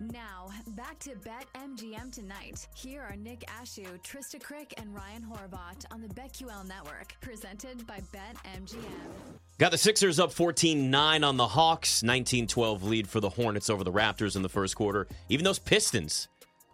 [0.00, 2.66] Now, back to Bet MGM tonight.
[2.74, 8.00] Here are Nick Ashew, Trista Crick, and Ryan Horvat on the BetQL network, presented by
[8.10, 8.78] Bet MGM.
[9.58, 13.68] Got the Sixers up 14 9 on the Hawks, 19 12 lead for the Hornets
[13.68, 15.06] over the Raptors in the first quarter.
[15.28, 16.28] Even those Pistons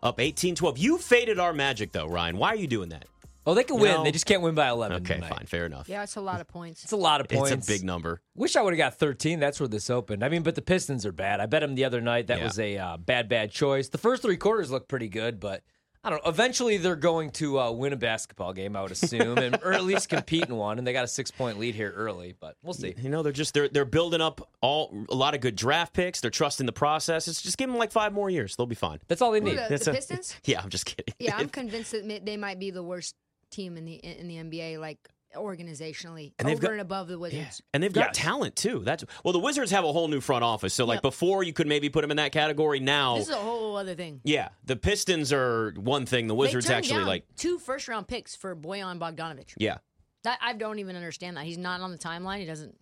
[0.04, 0.78] up 18 12.
[0.78, 2.36] You faded our magic, though, Ryan.
[2.36, 3.06] Why are you doing that?
[3.46, 3.92] Oh, they can win.
[3.92, 4.04] No.
[4.04, 4.96] They just can't win by 11.
[5.02, 5.28] Okay, tonight.
[5.30, 5.46] fine.
[5.46, 5.88] Fair enough.
[5.88, 6.82] Yeah, it's a lot of points.
[6.82, 7.52] It's a lot of points.
[7.52, 8.20] It's a big number.
[8.34, 9.38] Wish I would have got 13.
[9.38, 10.24] That's where this opened.
[10.24, 11.40] I mean, but the Pistons are bad.
[11.40, 12.26] I bet them the other night.
[12.26, 12.44] That Yeah.
[12.44, 13.88] was a uh, bad, bad choice.
[13.88, 15.62] The first three quarters looked pretty good, but
[16.02, 16.30] I don't know.
[16.30, 19.82] Eventually, they're going to uh, win a basketball game, I would assume, and or at
[19.82, 20.78] least compete in one.
[20.78, 22.94] And they got a six point lead here early, but we'll see.
[23.00, 26.20] You know, they're just they're they're building up all a lot of good draft picks.
[26.20, 27.26] They're trusting the process.
[27.26, 28.54] It's just give them like five more years.
[28.54, 29.00] They'll be fine.
[29.08, 29.58] That's all they Who, need.
[29.58, 30.36] the, That's the a- Pistons?
[30.44, 31.12] Yeah, I'm just kidding.
[31.18, 33.16] Yeah, I'm convinced that ma- they might be the worst
[33.56, 34.98] team in the in the NBA, like
[35.34, 37.60] organizationally, And they've over got- and above the Wizards.
[37.74, 38.16] And they've got Yes.
[38.16, 38.80] talent too.
[38.84, 40.72] That's well, the Wizards have a whole new front office.
[40.74, 41.02] So like Yep.
[41.02, 42.80] before, you could maybe put them in that category.
[42.80, 44.20] Now, This is a whole other thing.
[44.24, 46.26] yeah, the Pistons are one thing.
[46.26, 49.52] The Wizards turned actually down like two first round picks for Bojan Bogdanovic.
[49.58, 49.78] yeah.
[50.24, 51.44] That, I don't even understand that.
[51.44, 52.38] He's not on the timeline.
[52.40, 52.74] He doesn't.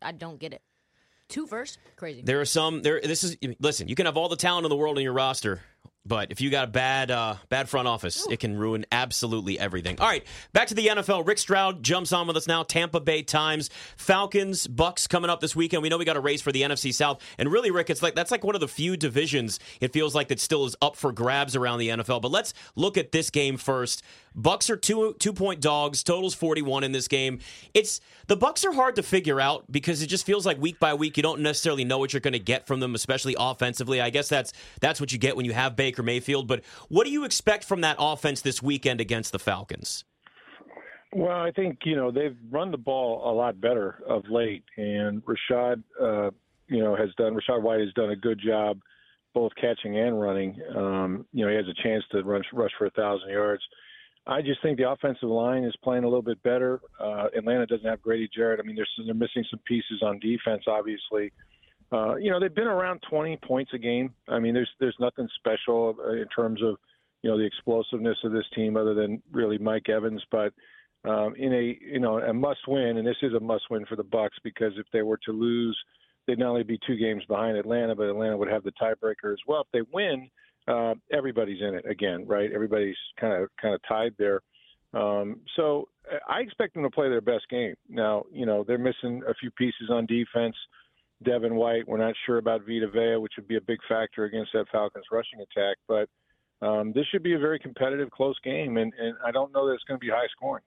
[0.00, 0.62] I don't get it.
[1.28, 2.22] Two first, crazy.
[2.22, 3.00] There are some there.
[3.02, 3.88] This is listen.
[3.88, 5.60] You can have all the talent in the world in your roster,
[6.06, 9.98] but if you got a bad uh, bad front office, it can ruin absolutely everything.
[10.00, 11.26] All right, back to the NFL.
[11.26, 12.62] Rick Stroud jumps on with us now.
[12.62, 15.82] Tampa Bay Times, Falcons, Bucks coming up this weekend.
[15.82, 18.14] We know we got a race for the NFC South, and really, Rick, it's like
[18.14, 21.12] that's like one of the few divisions it feels like that still is up for
[21.12, 22.22] grabs around the NFL.
[22.22, 24.02] But let's look at this game first.
[24.36, 26.02] Bucks are two two point dogs.
[26.02, 27.38] Totals forty one in this game.
[27.72, 30.92] It's the Bucks are hard to figure out because it just feels like week by
[30.92, 34.00] week you don't necessarily know what you're going to get from them, especially offensively.
[34.00, 36.46] I guess that's that's what you get when you have Baker Mayfield.
[36.46, 40.04] But what do you expect from that offense this weekend against the Falcons?
[41.14, 45.22] Well, I think you know they've run the ball a lot better of late, and
[45.24, 46.30] Rachaad, uh,
[46.68, 47.34] you know, has done.
[47.34, 48.80] Rachaad White has done a good job,
[49.32, 50.60] both catching and running.
[50.76, 53.62] Um, you know, he has a chance to rush, rush for a thousand yards.
[54.26, 56.80] I just think the offensive line is playing a little bit better.
[57.00, 58.58] Uh, Atlanta doesn't have Grady Jarrett.
[58.58, 61.32] I mean, they're they're missing some pieces on defense, obviously.
[61.92, 64.12] Uh, you know, they've been around 20 points a game.
[64.28, 66.76] I mean, there's there's nothing special uh, in terms of
[67.22, 70.52] you know the explosiveness of this team, other than really Mike Evans, but
[71.04, 73.94] um, in a you know a must win, and this is a must win for
[73.94, 75.78] the Bucks because if they were to lose,
[76.26, 79.38] they'd not only be two games behind Atlanta, but Atlanta would have the tiebreaker as
[79.46, 79.60] well.
[79.60, 80.28] If they win,
[80.68, 82.50] uh, everybody's in it again, right?
[82.52, 84.40] Everybody's kind of kind of tied there.
[84.94, 85.88] Um, so
[86.28, 87.74] I expect them to play their best game.
[87.88, 90.56] Now, you know they're missing a few pieces on defense.
[91.24, 94.52] Devin White, we're not sure about Vita Vea, which would be a big factor against
[94.52, 96.08] that Falcons rushing attack, but
[96.60, 99.74] um, this should be a very competitive, close game, and, and I don't know that
[99.74, 100.64] it's going to be high scoring.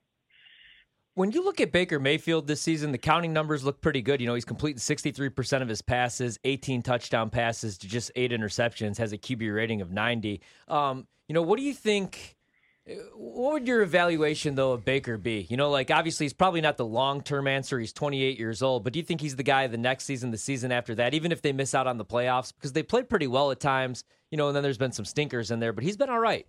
[1.19, 4.21] When you look at Baker Mayfield this season, the counting numbers look pretty good.
[4.21, 8.97] You know, he's completing 63% of his passes, 18 touchdown passes to just eight interceptions,
[8.99, 10.39] has a QB rating of 90.
[10.69, 12.37] Um, you know, what do you think?
[13.15, 15.45] What would your evaluation, though, of Baker be?
[15.49, 17.77] You know, like obviously he's probably not the long term answer.
[17.77, 20.37] He's 28 years old, but do you think he's the guy the next season, the
[20.37, 22.53] season after that, even if they miss out on the playoffs?
[22.55, 25.51] Because they played pretty well at times, you know, and then there's been some stinkers
[25.51, 26.47] in there, but he's been all right.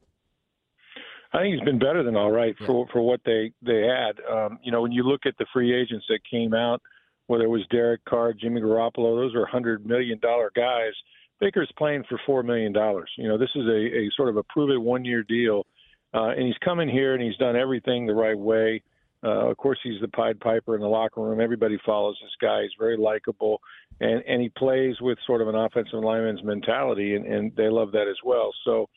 [1.33, 4.21] I think he's been better than all right for for what they they had.
[4.31, 6.83] Um, you know, when you look at the free agents that came out,
[7.29, 10.93] whether it was Derek Carr, Jimmy Garoppolo, those are hundred million dollar guys.
[11.39, 13.11] Baker's playing for four million dollars.
[13.17, 15.67] You know, this is a, a sort of a prove it one year deal,
[16.13, 18.83] uh, and he's come in here and he's done everything the right way.
[19.23, 21.41] Uh, of course, he's the Pied Piper in the locker room.
[21.41, 22.62] Everybody follows this guy.
[22.62, 23.61] He's very likable,
[24.01, 27.93] and and he plays with sort of an offensive lineman's mentality, and, and they love
[27.93, 28.51] that as well.
[28.65, 28.89] So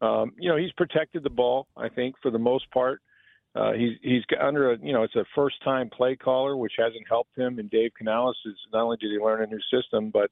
[0.00, 3.00] um, you know, he's protected the ball, I think, for the most part.
[3.54, 7.02] Uh, he's he's under a you know it's a first time play caller, which hasn't
[7.08, 7.58] helped him.
[7.58, 10.30] And Dave Canales is not only did he learn a new system, but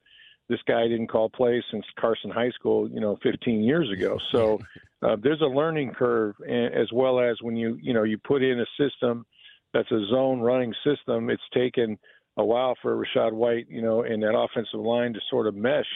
[0.48, 4.18] this guy didn't call plays since Carson High School, you know, 15 years ago.
[4.32, 4.60] So
[5.02, 8.60] uh, there's a learning curve, as well as when you you know you put in
[8.60, 9.26] a system
[9.72, 11.28] that's a zone running system.
[11.28, 11.98] It's taken
[12.36, 15.86] a while for Rachaad White, you know, and that offensive line to sort of mesh.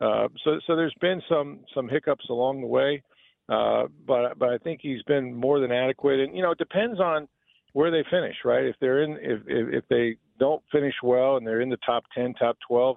[0.00, 3.02] Uh, so so there's been some some hiccups along the way.
[3.48, 7.00] Uh, but but I think he's been more than adequate, and you know it depends
[7.00, 7.28] on
[7.72, 8.64] where they finish, right?
[8.64, 12.04] If they're in, if if, if they don't finish well and they're in the top
[12.14, 12.96] ten, top twelve,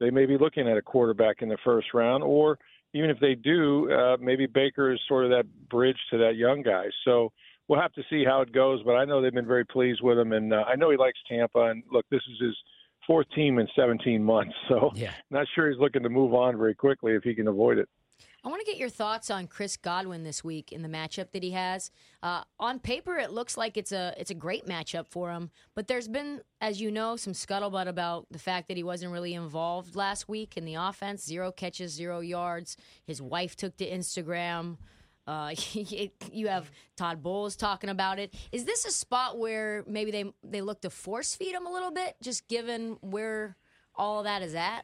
[0.00, 2.58] they may be looking at a quarterback in the first round, or
[2.92, 6.62] even if they do, uh, maybe Baker is sort of that bridge to that young
[6.62, 6.86] guy.
[7.04, 7.32] So
[7.68, 8.82] we'll have to see how it goes.
[8.84, 11.18] But I know they've been very pleased with him, and uh, I know he likes
[11.28, 11.66] Tampa.
[11.66, 12.56] And look, this is his
[13.06, 15.12] fourth team in 17 months, so Yeah.
[15.30, 17.88] not sure he's looking to move on very quickly if he can avoid it.
[18.44, 21.42] I want to get your thoughts on Chris Godwin this week in the matchup that
[21.42, 21.90] he has.
[22.22, 25.88] Uh, on paper, it looks like it's a it's a great matchup for him, but
[25.88, 29.96] there's been, as you know, some scuttlebutt about the fact that he wasn't really involved
[29.96, 31.24] last week in the offense.
[31.24, 32.76] Zero catches, zero yards.
[33.06, 34.76] His wife took to Instagram.
[35.26, 35.54] Uh,
[36.30, 38.34] you have Todd Bowles talking about it.
[38.52, 41.92] Is this a spot where maybe they they look to force feed him a little
[41.92, 43.56] bit, just given where
[43.96, 44.82] all that is at?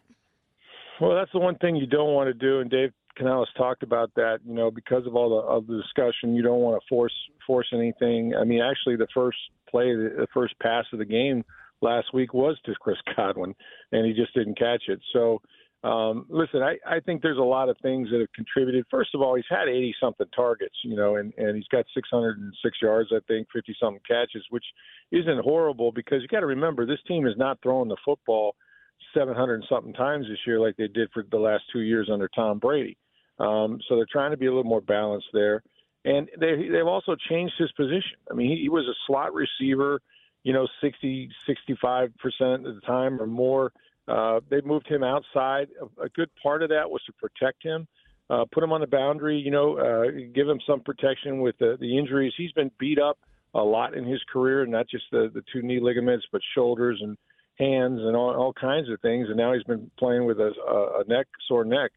[0.99, 4.11] Well, that's the one thing you don't want to do, and Dave Canales talked about
[4.17, 4.39] that.
[4.47, 7.13] You know, because of all the of the discussion, you don't want to force
[7.47, 8.35] force anything.
[8.35, 9.37] I mean, actually, the first
[9.69, 11.45] play, the first pass of the game
[11.83, 13.55] last week was to Chris Godwin,
[13.93, 15.01] and he just didn't catch it.
[15.13, 15.43] So,
[15.85, 18.87] um, listen, I, I think there's a lot of things that have contributed.
[18.91, 22.79] First of all, he's had 80 something targets, you know, and, and he's got 606
[22.83, 24.65] yards, I think, 50 something catches, which
[25.13, 28.57] isn't horrible because you got to remember this team is not throwing the football
[29.15, 32.59] 700 something times this year like they did for the last two years under Tom
[32.59, 32.97] Brady.
[33.41, 35.63] Um, so they're trying to be a little more balanced there.
[36.05, 38.17] And they, they've also changed his position.
[38.31, 40.01] I mean, he, he was a slot receiver,
[40.45, 42.11] you know, 60, 65%
[42.69, 43.73] of the time or more.
[44.07, 45.69] Uh, they moved him outside.
[45.81, 47.87] A, a good part of that was to protect him,
[48.29, 51.77] uh, put him on the boundary, you know, uh, give him some protection with the,
[51.81, 52.33] the injuries.
[52.37, 53.19] He's been beat up
[53.55, 57.17] a lot in his career, not just the, the two knee ligaments, but shoulders and
[57.59, 59.29] hands and all, all kinds of things.
[59.29, 60.53] And now he's been playing with a,
[61.01, 61.91] a neck, sore neck.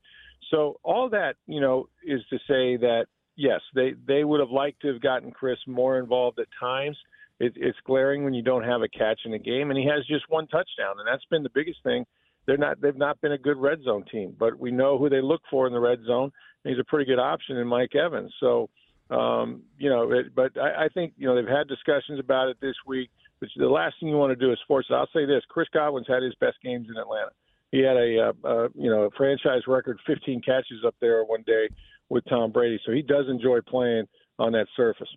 [0.53, 3.05] So all that, you know, is to say that
[3.35, 6.97] yes, they they would have liked to have gotten Chris more involved at times.
[7.39, 10.05] It, it's glaring when you don't have a catch in a game, and he has
[10.05, 12.05] just one touchdown, and that's been the biggest thing.
[12.45, 15.21] They're not they've not been a good red zone team, but we know who they
[15.21, 16.31] look for in the red zone.
[16.63, 18.31] And he's a pretty good option in Mike Evans.
[18.39, 18.69] So,
[19.09, 22.57] um, you know, it, but I, I think you know they've had discussions about it
[22.61, 23.09] this week.
[23.39, 24.93] But the last thing you want to do is force it.
[24.93, 27.31] I'll say this: Chris Godwin's had his best games in Atlanta
[27.73, 31.43] he had a uh, uh, you know a franchise record 15 catches up there one
[31.45, 31.67] day
[32.07, 32.79] with Tom Brady.
[32.85, 34.05] So he does enjoy playing
[34.37, 35.09] on that surface.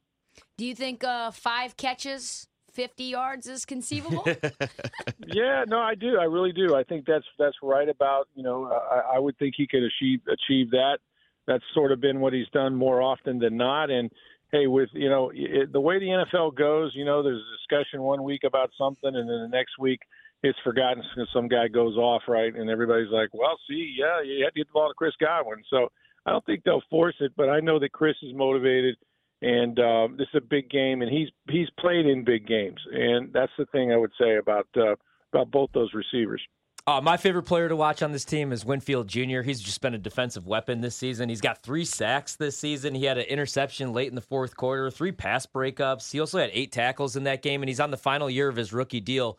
[0.57, 4.25] Do you think uh, five catches, 50 yards is conceivable?
[5.27, 6.17] yeah, no, I do.
[6.19, 6.75] I really do.
[6.75, 10.21] I think that's that's right about you know I, I would think he could achieve
[10.27, 10.99] achieve that.
[11.47, 13.91] That's sort of been what he's done more often than not.
[13.91, 14.11] And
[14.51, 18.01] hey, with you know it, the way the NFL goes, you know, there's a discussion
[18.01, 20.01] one week about something, and then the next week
[20.43, 24.45] it's forgotten because some guy goes off right, and everybody's like, "Well, see, yeah, you
[24.45, 25.89] had to get the ball to Chris Godwin." So
[26.25, 28.97] I don't think they'll force it, but I know that Chris is motivated,
[29.43, 33.33] and um, this is a big game, and he's he's played in big games, and
[33.33, 34.97] that's the thing I would say about uh,
[35.33, 36.43] about both those receivers.
[36.89, 39.43] Uh, my favorite player to watch on this team is Winfield Jr.
[39.43, 41.29] He's just been a defensive weapon this season.
[41.29, 42.95] He's got three sacks this season.
[42.95, 46.13] He had an interception late in the fourth quarter, three pass breakups.
[46.13, 48.55] He also had eight tackles in that game, and he's on the final year of
[48.55, 49.37] his rookie deal.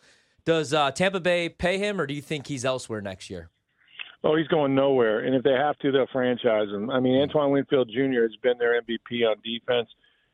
[0.47, 3.49] Does uh, Tampa Bay pay him, or do you think he's elsewhere next year?
[4.23, 5.19] Oh, he's going nowhere.
[5.19, 6.89] And if they have to, they'll franchise him.
[6.89, 8.21] I mean, Antoine Winfield Jr.
[8.21, 9.89] has been their MVP on defense.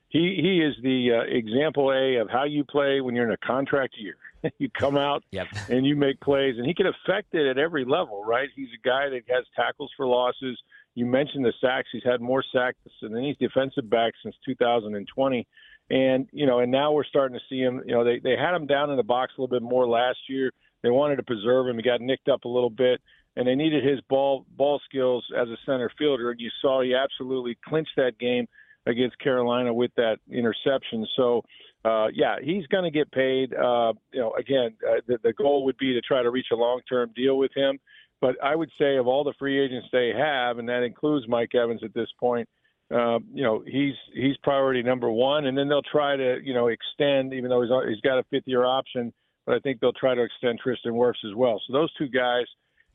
[0.09, 3.37] He he is the uh, example A of how you play when you're in a
[3.37, 4.17] contract year.
[4.59, 5.47] you come out yep.
[5.69, 8.23] and you make plays, and he can affect it at every level.
[8.23, 8.49] Right?
[8.55, 10.59] He's a guy that has tackles for losses.
[10.93, 11.89] You mentioned the sacks.
[11.91, 15.47] He's had more sacks than any defensive back since 2020.
[15.89, 17.81] And you know, and now we're starting to see him.
[17.85, 20.19] You know, they they had him down in the box a little bit more last
[20.29, 20.51] year.
[20.81, 21.77] They wanted to preserve him.
[21.77, 23.01] He got nicked up a little bit,
[23.35, 26.31] and they needed his ball ball skills as a center fielder.
[26.31, 28.47] And you saw he absolutely clinched that game
[28.85, 31.07] against Carolina with that interception.
[31.15, 31.41] So,
[31.85, 33.53] uh, yeah, he's going to get paid.
[33.53, 36.55] Uh, you know, again, uh, the, the goal would be to try to reach a
[36.55, 37.79] long term deal with him.
[38.21, 41.55] But I would say of all the free agents they have, and that includes Mike
[41.55, 42.47] Evans at this point,
[42.93, 46.67] uh, you know, he's he's priority number one, and then they'll try to you know
[46.67, 49.11] extend, even though he's he's got a fifth year option,
[49.45, 51.61] but I think they'll try to extend Tristan Wirfs as well.
[51.67, 52.45] So those two guys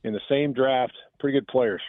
[0.04, 1.82] in the same draft, pretty good players.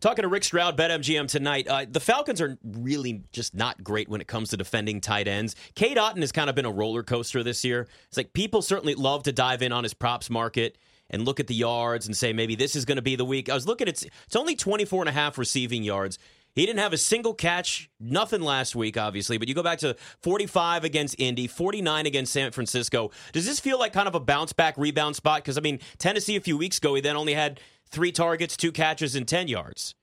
[0.00, 1.66] Talking to Rick Stroud, BetMGM tonight.
[1.68, 5.56] Uh, the Falcons are really just not great when it comes to defending tight ends.
[5.74, 7.88] Cade Otton has kind of been a roller coaster this year.
[8.06, 10.78] It's like people certainly love to dive in on his props market
[11.10, 13.48] and look at the yards and say maybe this is going to be the week.
[13.48, 16.18] I was looking at it's only 24 and a half receiving yards.
[16.58, 19.94] He didn't have a single catch, nothing last week, obviously, but you go back to
[20.22, 23.12] 45 against Indy, 49 against San Francisco.
[23.32, 25.44] Does this feel like kind of a bounce back rebound spot?
[25.44, 28.72] Because, I mean, Tennessee a few weeks ago, he then only had three targets, two
[28.72, 29.94] catches, and 10 yards.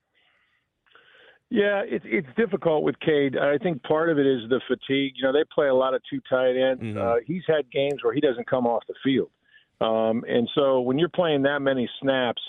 [1.49, 3.37] Yeah, it's it's difficult with Cade.
[3.37, 5.13] I think part of it is the fatigue.
[5.15, 6.81] You know, they play a lot of two tight ends.
[6.81, 6.97] Mm-hmm.
[6.97, 9.29] Uh, he's had games where he doesn't come off the field,
[9.79, 12.41] um, and so when you're playing that many snaps,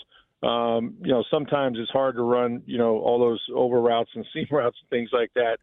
[0.47, 4.25] um, you know, sometimes it's hard to run, you know, all those over routes and
[4.33, 5.59] seam routes and things like that.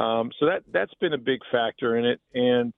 [0.00, 2.74] Um, so that that's been a big factor in it, and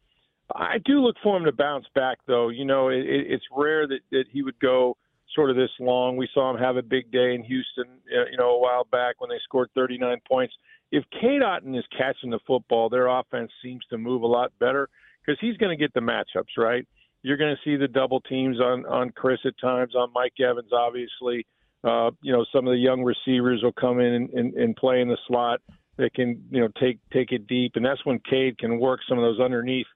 [0.55, 2.19] I do look for him to bounce back.
[2.27, 4.97] Though, you know, it, it's rare that that he would go
[5.35, 6.17] sort of this long.
[6.17, 7.87] We saw him have a big day in Houston,
[8.17, 10.55] uh, you know, a while back when they scored 39 points.
[10.91, 14.89] If Cade Otton is catching the football, their offense seems to move a lot better
[15.21, 16.87] because he's going to get the matchups right.
[17.23, 20.71] You're going to see the double teams on on Chris at times, on Mike Evans,
[20.73, 21.47] obviously.
[21.85, 25.01] Uh, you know, some of the young receivers will come in and, and, and play
[25.01, 25.61] in the slot.
[25.97, 29.19] They can, you know, take take it deep, and that's when Cade can work some
[29.19, 29.87] of those underneath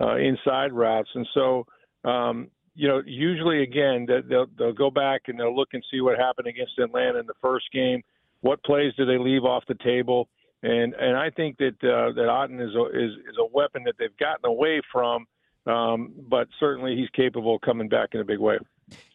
[0.00, 1.10] uh, inside routes.
[1.14, 1.66] And so,
[2.04, 6.18] um, you know, usually again they'll they'll go back and they'll look and see what
[6.18, 8.02] happened against Atlanta in the first game.
[8.40, 10.28] What plays do they leave off the table?
[10.62, 13.94] And and I think that uh, that Otton is a, is is a weapon that
[13.98, 15.26] they've gotten away from,
[15.70, 18.58] um, but certainly he's capable of coming back in a big way.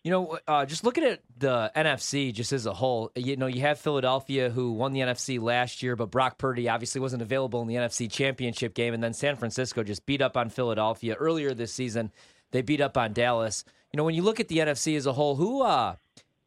[0.03, 3.61] You know, uh, just looking at the NFC just as a whole, you know, you
[3.61, 7.67] have Philadelphia who won the NFC last year, but Brock Purdy obviously wasn't available in
[7.67, 11.73] the NFC Championship game, and then San Francisco just beat up on Philadelphia earlier this
[11.73, 12.11] season.
[12.51, 13.65] They beat up on Dallas.
[13.91, 15.95] You know, when you look at the NFC as a whole, who uh,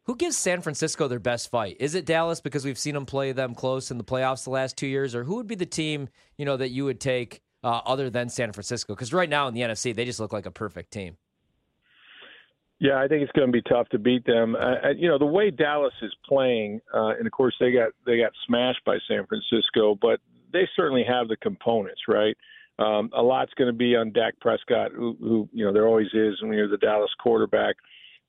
[0.05, 1.77] who gives San Francisco their best fight?
[1.79, 4.77] Is it Dallas because we've seen them play them close in the playoffs the last
[4.77, 7.81] two years, or who would be the team you know that you would take uh,
[7.85, 8.93] other than San Francisco?
[8.93, 11.17] Because right now in the NFC, they just look like a perfect team.
[12.79, 14.55] Yeah, I think it's going to be tough to beat them.
[14.97, 18.31] You know, the way Dallas is playing, uh, and of course they got they got
[18.47, 20.21] smashed by San Francisco, but
[20.53, 22.37] they certainly have the components, right?
[22.79, 26.07] Um, a lot's going to be on Dak Prescott, who, who you know there always
[26.13, 27.75] is when you're the Dallas quarterback.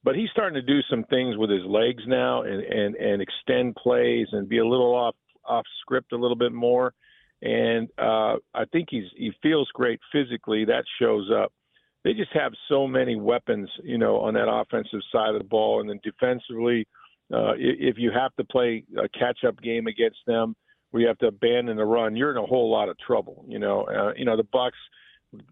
[0.03, 3.77] But he's starting to do some things with his legs now, and and and extend
[3.77, 6.93] plays and be a little off off script a little bit more.
[7.43, 10.65] And uh, I think he's he feels great physically.
[10.67, 11.53] That shows up
[12.05, 15.81] they just have so many weapons, you know, on that offensive side of the ball,
[15.81, 16.87] and then defensively,
[17.33, 20.57] uh, if you have to play a catch-up game against them,
[20.91, 23.45] where you have to abandon the run, you're in a whole lot of trouble.
[23.47, 24.79] You know, uh, you know the Bucks,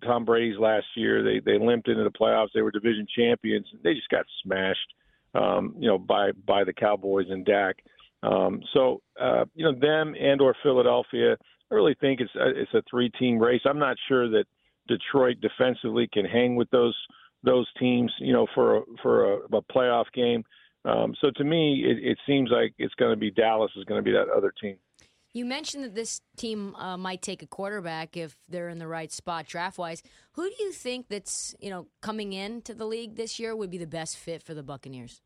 [0.03, 2.49] Tom Brady's last year, they they limped into the playoffs.
[2.55, 3.67] They were division champions.
[3.85, 4.95] They just got smashed,
[5.35, 7.77] um, you know, by by the Cowboys and Dak.
[8.25, 11.37] Um, so, uh, you know, them and or Philadelphia,
[11.71, 13.61] I really think it's a, it's a three-team race.
[13.65, 14.45] I'm not sure that
[14.89, 16.97] Detroit defensively can hang with those
[17.45, 20.43] those teams, you know, for a, for a, a playoff game.
[20.85, 24.03] Um, so to me, it, it seems like it's going to be Dallas is going
[24.03, 24.77] to be that other team.
[25.35, 29.13] You mentioned that this team uh, might take a quarterback if they're in the right
[29.13, 30.03] spot draft wise.
[30.33, 33.79] Who do you think that's you know coming into the league this year would be
[33.79, 35.21] the best fit for the Buccaneers?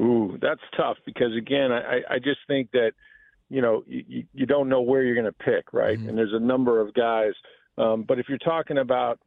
[0.00, 2.92] Ooh, that's tough because again, I, I just think that
[3.54, 5.98] you know you, you don't know where you're going to pick, right?
[5.98, 6.08] Mm-hmm.
[6.08, 7.32] And there's a number of guys
[7.78, 9.18] um, but if you're talking about,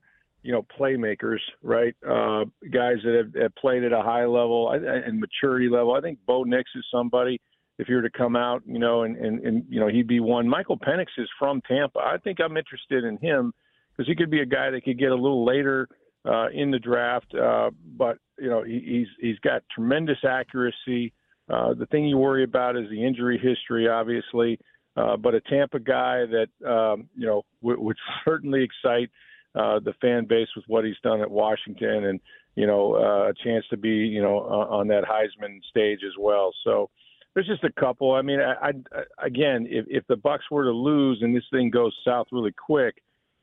[0.44, 1.96] you know, playmakers, right?
[2.06, 6.20] Uh, guys that have, have played at a high level and maturity level, I think
[6.26, 7.42] Bo Nix is somebody.
[7.80, 10.20] If you were to come out, you know, and, and, and you know, he'd be
[10.20, 10.48] one.
[10.48, 12.00] Michael Penix is from Tampa.
[12.00, 13.54] I think I'm interested in him
[13.92, 15.88] because he could be a guy that could get a little later
[16.26, 17.36] uh, in the draft.
[17.36, 21.08] Uh, but you know, he, he's he's got tremendous accuracy.
[21.08, 21.12] Uh,
[21.48, 24.60] the thing you worry about is the injury history, obviously.
[24.98, 29.10] Uh, but a Tampa guy that um, you know w- would certainly excite
[29.56, 32.20] uh, the fan base with what he's done at Washington, and
[32.56, 36.52] you know uh, a chance to be you know on that Heisman stage as well.
[36.64, 36.90] So
[37.34, 38.14] there's just a couple.
[38.14, 41.70] I mean, I, I again, if, if the Bucks were to lose and this thing
[41.70, 42.96] goes south really quick,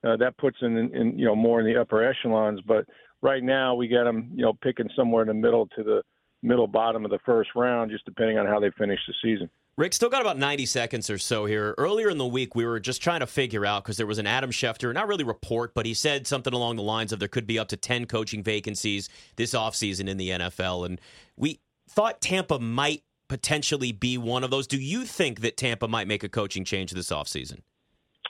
[0.02, 2.61] uh, that puts them in, in you know more in the upper echelons.
[2.66, 2.87] But
[3.23, 6.02] right now we got them you know picking somewhere in the middle to the
[6.44, 9.50] middle bottom of the first round, just depending on how they finish the season.
[9.76, 11.74] Rick, still got about 90 seconds or so here.
[11.78, 14.26] Earlier in the week, we were just trying to figure out because there was an
[14.26, 17.46] Adam Schefter, not really report, but he said something along the lines of there could
[17.46, 20.86] be up to 10 coaching vacancies this offseason in the NFL.
[20.86, 21.00] And
[21.36, 21.58] we
[21.90, 24.68] thought Tampa might potentially be one of those.
[24.68, 27.60] Do you think that Tampa might make a coaching change this offseason?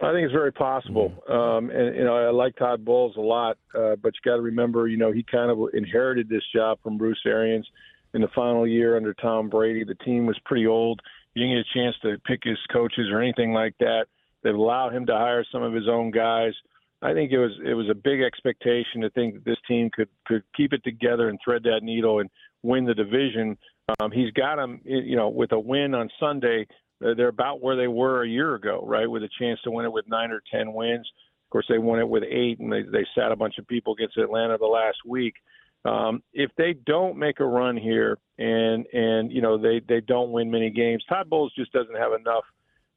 [0.01, 1.13] I think it's very possible.
[1.29, 1.33] Mm-hmm.
[1.33, 4.43] Um, and, you know, I like Todd Bowles a lot, uh, but you got to
[4.43, 7.69] remember, you know, he kind of inherited this job from Bruce Arians
[8.15, 9.85] in the final year under Tom Brady.
[9.85, 11.01] The team was pretty old
[11.35, 14.07] he didn't get a chance to pick his coaches or anything like that.
[14.43, 16.53] They've allowed him to hire some of his own guys.
[17.03, 20.09] I think it was it was a big expectation to think that this team could
[20.27, 22.31] could keep it together and thread that needle and
[22.63, 23.59] win the division.
[24.01, 26.67] Um, he's got them, you know, with a win on Sunday.
[27.01, 29.11] They're about where they were a year ago, right?
[29.11, 31.07] With a chance to win it with nine or ten wins.
[31.47, 33.95] Of course, they won it with eight, and they they sat a bunch of people
[33.95, 35.35] against Atlanta the last week.
[35.85, 40.33] Um, if they don't make a run here and and you know they they don't
[40.33, 42.45] win many games, Todd Bowles just doesn't have enough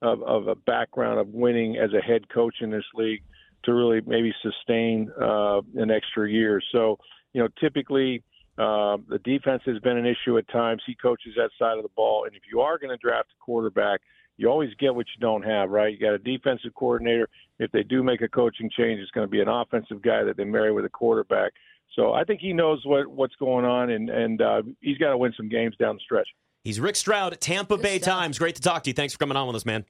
[0.01, 3.23] of, of a background of winning as a head coach in this league
[3.63, 6.61] to really maybe sustain uh, an extra year.
[6.71, 6.97] So
[7.33, 8.23] you know typically.
[8.59, 10.81] Uh, the defense has been an issue at times.
[10.87, 13.45] He coaches that side of the ball, and if you are going to draft a
[13.45, 14.01] quarterback,
[14.37, 15.91] you always get what you don't have, right?
[15.91, 17.27] You got a defensive coordinator.
[17.59, 20.37] If they do make a coaching change, it's going to be an offensive guy that
[20.37, 21.53] they marry with a quarterback.
[21.95, 25.17] So I think he knows what what's going on, and and uh, he's got to
[25.17, 26.27] win some games down the stretch.
[26.63, 28.13] He's Rick Stroud at Tampa Good Bay stuff.
[28.19, 28.37] Times.
[28.39, 28.93] Great to talk to you.
[28.93, 29.85] Thanks for coming on with us, man.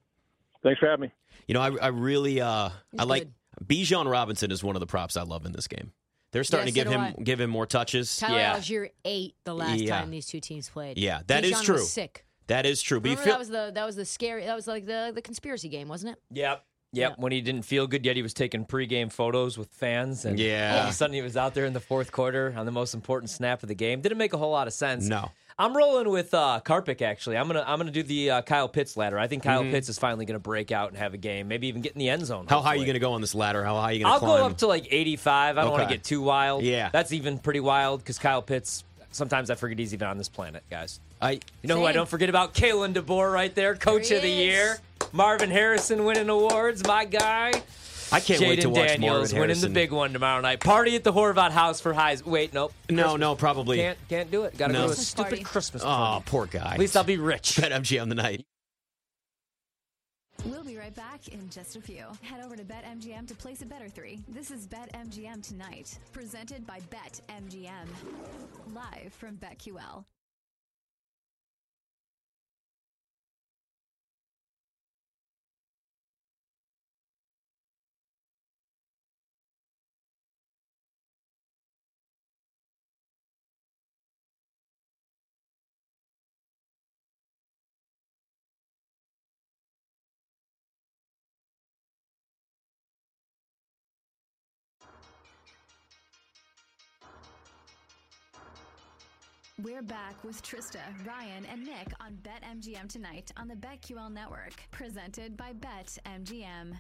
[0.64, 1.12] Thanks for having me.
[1.48, 3.24] You know, I, I really uh, I like
[3.60, 3.68] good.
[3.68, 5.92] Bijan Robinson is one of the props I love in this game.
[6.32, 7.24] They're starting Yeah, to give do him I.
[7.24, 8.16] give him more touches.
[8.18, 8.58] Tyler Yeah.
[8.58, 10.00] Allgeier ate the last Yeah.
[10.00, 10.98] time these two teams played.
[10.98, 11.76] Yeah, that is Bijan true.
[11.76, 12.26] Was sick.
[12.48, 13.00] That is true.
[13.00, 15.22] But Remember feel that was the that was the scary that was like the the
[15.22, 16.22] conspiracy game, wasn't it?
[16.38, 16.64] Yep.
[16.94, 17.10] Yep.
[17.12, 17.16] Yeah.
[17.22, 20.76] When he didn't feel good yet, he was taking pregame photos with fans, and Yeah.
[20.78, 22.94] all of a sudden he was out there in the fourth quarter on the most
[22.94, 24.02] important snap of the game.
[24.02, 25.06] Didn't make a whole lot of sense.
[25.06, 25.32] No.
[25.60, 27.02] I'm rolling with uh, Karpik.
[27.02, 29.18] Actually, I'm gonna I'm gonna do the uh, Kyle Pitts ladder.
[29.18, 29.72] I think Kyle Mm-hmm.
[29.72, 31.48] Pitts is finally gonna break out and have a game.
[31.48, 32.46] Maybe even get in the end zone.
[32.48, 33.64] how high are you going to go on this ladder?
[33.64, 34.30] How high are you going to score?
[34.30, 34.50] I'll climb?
[34.50, 35.58] go up to like 85.
[35.58, 36.62] I don't want to get too wild.
[36.62, 36.90] Yeah.
[36.94, 38.84] that's even pretty wild because Kyle Pitts.
[39.10, 41.00] Sometimes I forget he's even on this planet, guys.
[41.20, 42.54] I You know who I don't forget about?
[42.54, 44.38] Kalen DeBoer right there, Coach There of the is.
[44.38, 44.78] Year.
[45.14, 47.54] Marvin Harrison winning awards, my guy.
[48.12, 49.02] I can't wait to watch Daniels
[49.34, 49.74] Marvin winning Harrison.
[49.74, 50.62] the big one tomorrow night.
[50.62, 52.26] Party at the Horvat House for highs.
[52.26, 52.72] Wait, nope.
[52.90, 53.78] No, no, probably.
[53.78, 54.58] Can't can't do it.
[54.58, 54.80] Got to No.
[54.80, 55.44] go to a Christmas stupid party.
[55.44, 56.74] Christmas Oh, poor guy.
[56.74, 57.58] At least I'll be rich.
[57.62, 58.46] Bet MGM tonight.
[60.46, 62.06] We'll be right back in just a few.
[62.22, 64.20] Head over to BetMGM to place a better three.
[64.30, 67.88] This is BetMGM Tonight, presented by BetMGM.
[68.74, 70.06] Live from BetQL.
[99.78, 105.38] We're back with Trista, Ryan, and Nick on BetMGM Tonight on the BetQL Network, presented
[105.38, 106.74] by BetMGM.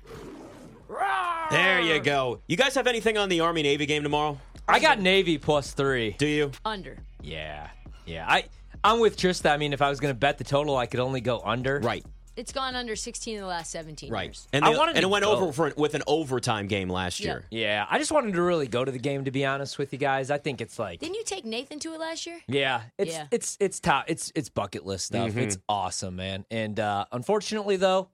[1.51, 2.41] There you go.
[2.47, 4.39] You guys have anything on the Army Navy game tomorrow?
[4.67, 6.15] I got Navy plus three.
[6.17, 6.51] Do you?
[6.65, 6.97] Under.
[7.21, 7.69] Yeah,
[8.07, 8.25] yeah.
[8.27, 8.45] I
[8.83, 9.51] I'm with Trista.
[9.51, 11.79] I mean, if I was going to bet the total, I could only go under.
[11.79, 12.03] Right,
[12.37, 14.25] It's gone under 16 in the last 17 right.
[14.25, 14.47] years.
[14.53, 15.31] And, I wanted and to it went go.
[15.31, 17.25] over for, with an overtime game last Yeah.
[17.25, 17.45] year.
[17.49, 19.25] Yeah, I just wanted to really go to the game.
[19.25, 21.93] To be honest with you guys, I think it's like Didn't you take Nathan to
[21.93, 22.39] it last year?
[22.47, 23.27] Yeah, it's Yeah.
[23.31, 24.05] it's it's top.
[24.07, 25.29] It's it's bucket list stuff.
[25.31, 25.39] Mm-hmm.
[25.39, 26.45] It's awesome, man.
[26.51, 28.09] And uh, unfortunately, though,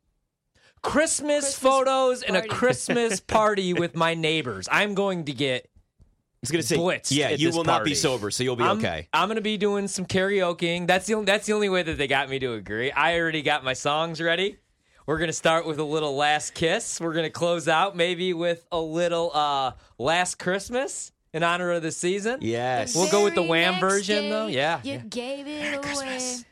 [0.81, 2.47] Christmas, Christmas photos and a.
[2.47, 4.67] Christmas party with my neighbors.
[4.71, 5.69] I'm going to get.
[6.43, 8.43] I was going to say, Blitzed yeah, at you this will not be sober, so
[8.43, 9.07] you'll be I'm, okay.
[9.13, 10.87] I'm going to be doing some karaokeing.
[10.87, 12.91] That's the only, that's the only way that they got me to agree.
[12.91, 14.57] I already got my songs ready.
[15.05, 17.01] We're gonna start with a little last kiss.
[17.01, 21.91] We're gonna close out maybe with a little uh, last Christmas in honor of the
[21.91, 22.37] season.
[22.41, 22.95] Yes.
[22.95, 24.47] We'll go with the Wham next version, though.
[24.47, 24.97] Yeah, You yeah.
[24.99, 25.83] gave it away.
[25.83, 26.45] Christmas.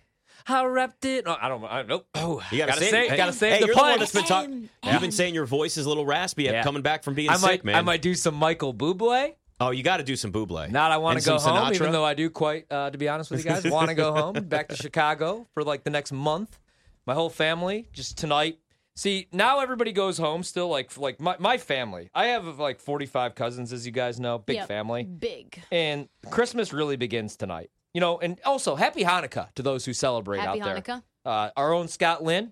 [0.47, 1.23] I wrapped it.
[1.27, 1.63] Oh, I don't.
[1.63, 2.05] I don't.
[2.15, 3.15] Oh, You gotta, gotta save, say.
[3.17, 3.99] Gotta save hey, the you're the one punch.
[3.99, 4.69] that's been talking.
[4.83, 6.61] M, You've been saying your voice is a little raspy Yeah.
[6.63, 7.63] coming back from being I sick, might.
[7.63, 7.75] man.
[7.75, 9.35] I might do some Michael Bublé.
[9.61, 10.69] Oh, you got to do some Buble.
[10.71, 11.75] Not I want to go home, Sinatra?
[11.75, 12.65] even though I do quite.
[12.71, 15.63] Uh, to be honest with you guys, want to go home back to Chicago for
[15.63, 16.59] like the next month.
[17.05, 18.57] My whole family just tonight.
[18.95, 20.67] See, now everybody goes home still.
[20.67, 22.09] Like like my my family.
[22.13, 24.67] I have like forty five cousins, as you guys know, big Yep.
[24.67, 25.03] family.
[25.03, 25.61] Big.
[25.71, 27.69] And Christmas really begins tonight.
[27.93, 30.81] You know, and also happy Hanukkah to those who celebrate Happy out there.
[30.81, 31.03] Hanukkah.
[31.23, 32.51] Uh, our own Scott Lynn,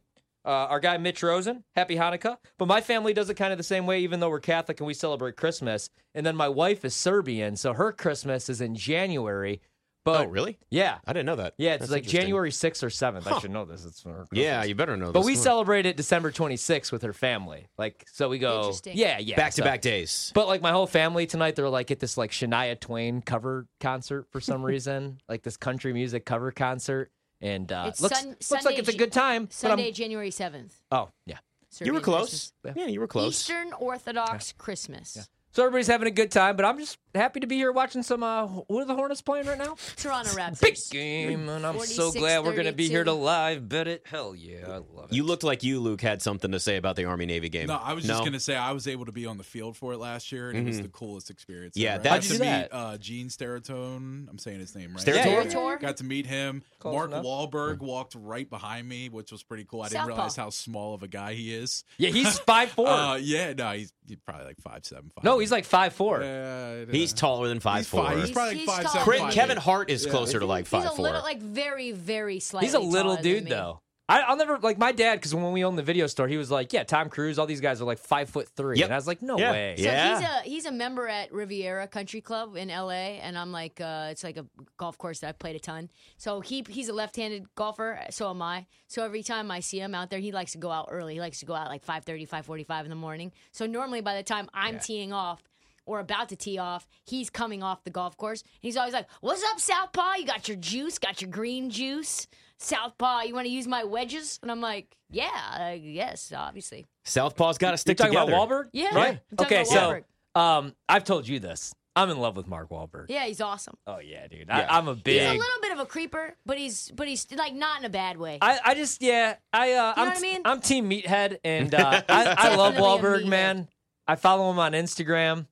[0.49, 2.37] uh, our guy Mitch Rosen, happy Hanukkah.
[2.57, 4.87] But my family does it kind of the same way, even though we're Catholic and
[4.87, 5.89] we celebrate Christmas.
[6.15, 9.61] And then my wife is Serbian, so her Christmas is in January.
[10.05, 10.57] But Oh, really?
[10.71, 10.97] Yeah.
[11.05, 11.53] I didn't know that.
[11.57, 12.03] Yeah, it's That's like.
[12.05, 13.27] January 6th or 7th.
[13.31, 13.85] I should know this.
[13.85, 15.13] It's for Yeah, you better know this.
[15.13, 15.43] But we Come on.
[15.43, 17.67] celebrate it December 26th with her family.
[17.77, 18.59] Like, so we go.
[18.61, 18.93] Interesting.
[18.97, 19.35] Yeah, yeah.
[19.35, 20.31] back to so- back days.
[20.33, 24.25] but like my whole family tonight, they're like at this like Shania Twain cover concert
[24.31, 28.45] for some reason, like this country music cover concert, and uh, It's looks Sun- looks
[28.45, 29.47] Sunday, like it's a good time.
[29.51, 30.71] Sunday, January 7th.
[30.91, 31.37] oh yeah.
[31.81, 32.51] You were close.
[32.63, 32.83] Christmas.
[32.83, 33.29] Yeah, you were close.
[33.41, 35.29] Eastern Orthodox Christmas.
[35.51, 38.21] So everybody's having a good time, but I'm just happy to be here watching some.
[38.21, 39.75] Uh, who are the Hornets playing right now?
[39.95, 40.61] Toronto Raptors.
[40.61, 44.03] Big game, and I'm so glad we're gonna be here to live bet it.
[44.05, 45.13] Hell yeah, I love it.
[45.13, 47.65] You looked like you, Luke, had something to say about the Army Navy game.
[47.65, 49.93] No, I was just gonna say I was able to be on the field for
[49.93, 51.75] it last year, and it was the coolest experience.
[51.75, 52.03] Yeah, ever.
[52.03, 52.73] that's- I How'd got you to do meet that?
[52.75, 54.29] uh, Gene Steratone.
[54.29, 55.03] I'm saying his name right.
[55.03, 55.15] Steratore?
[55.15, 55.79] Yeah, yeah, Steratore?
[55.81, 56.63] Got to meet him.
[56.79, 57.25] Close Mark enough.
[57.25, 59.81] Wahlberg walked right behind me, which was pretty cool.
[59.81, 60.13] I didn't Southpaw.
[60.15, 61.83] realize how small of a guy he is.
[61.97, 62.87] yeah, he's five four.
[62.99, 65.11] Uh, yeah, no, he's, he's probably like five seven.
[65.23, 66.21] No, he's like five four.
[66.23, 68.03] Uh, He's taller than five he's four.
[68.03, 69.03] Five, he's He's- probably he's like five taller seven.
[69.05, 69.41] Cri- than five, me.
[69.41, 70.11] Kevin Hart is Yeah.
[70.11, 71.03] closer to like He's five a four.
[71.05, 72.67] little, like very, very slightly.
[72.67, 73.49] He's a little taller than dude me.
[73.49, 73.81] though.
[74.09, 76.49] I, I'll never like my dad because when we owned the video store, he was
[76.49, 78.77] like, "Yeah, Tom Cruise, all these guys are like five foot three.
[78.79, 78.85] Yep.
[78.85, 79.51] and I was like, "No Yeah.
[79.51, 80.17] way." So Yeah.
[80.19, 84.07] he's a he's a member at Riviera Country Club in LA, and I'm like, uh,
[84.09, 84.45] it's like a
[84.77, 85.89] golf course that I've played a ton.
[86.17, 88.65] So he he's a left-handed golfer, so am I.
[88.87, 91.13] So every time I see him out there, he likes to go out early.
[91.13, 93.31] He likes to go out like 5:30, 5:45 in the morning.
[93.51, 95.43] So normally by the time I'm teeing off,
[95.85, 98.43] or about to tee off, he's coming off the golf course.
[98.59, 100.13] He's always like, "What's up, Southpaw?
[100.15, 100.97] You got your juice?
[100.97, 102.27] Got your green juice?
[102.59, 107.57] Southpaw, you want to use my wedges?" And I'm like, "Yeah, uh, yes, obviously." Southpaw's
[107.57, 108.33] got to You're stick talking together.
[108.33, 108.69] about Wahlberg?
[108.73, 108.93] Yeah.
[108.95, 109.19] Right?
[109.31, 110.03] I'm talking Okay, about
[110.35, 110.57] so Wahlberg.
[110.59, 111.73] um, I've told you this.
[111.95, 113.07] I'm in love with Mark Wahlberg.
[113.09, 113.75] Yeah, he's awesome.
[113.87, 114.45] Oh yeah, dude.
[114.47, 114.67] Yeah.
[114.69, 115.19] I, I'm a big.
[115.21, 117.89] He's a little bit of a creeper, but he's but he's like not in a
[117.89, 118.37] bad way.
[118.41, 120.41] I, I just yeah I uh, I'm what I mean?
[120.45, 123.27] I'm Team Meathead and uh, I, I love Definitely a Wahlberg meathead.
[123.29, 123.67] man.
[124.07, 125.47] I follow him on Instagram.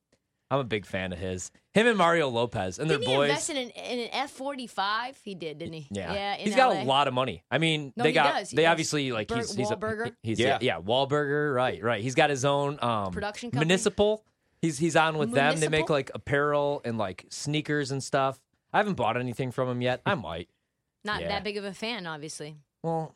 [0.50, 1.50] I'm a big fan of his.
[1.74, 3.28] Him and Mario Lopez and Didn't their he boys.
[3.28, 5.18] invest in an, in an F forty five?
[5.22, 5.86] He did, didn't he?
[5.90, 6.34] yeah, yeah.
[6.36, 6.82] In he's got LA.
[6.82, 7.44] a lot of money.
[7.50, 8.50] I mean, No, they he got does.
[8.50, 8.70] He they does.
[8.70, 10.06] obviously like Ber- he's he's Wahlburger?
[10.08, 10.58] a he's Yeah.
[10.60, 12.02] yeah yeah Wahlburger right right.
[12.02, 13.66] He's got his own um Production company?
[13.66, 14.24] municipal.
[14.62, 15.60] He's he's on with them.
[15.60, 18.40] They make like apparel and like sneakers and stuff.
[18.72, 20.00] I haven't bought anything from him yet.
[20.04, 20.48] I might.
[21.04, 21.28] Not Yeah.
[21.28, 22.56] that big of a fan, obviously.
[22.82, 23.14] Well,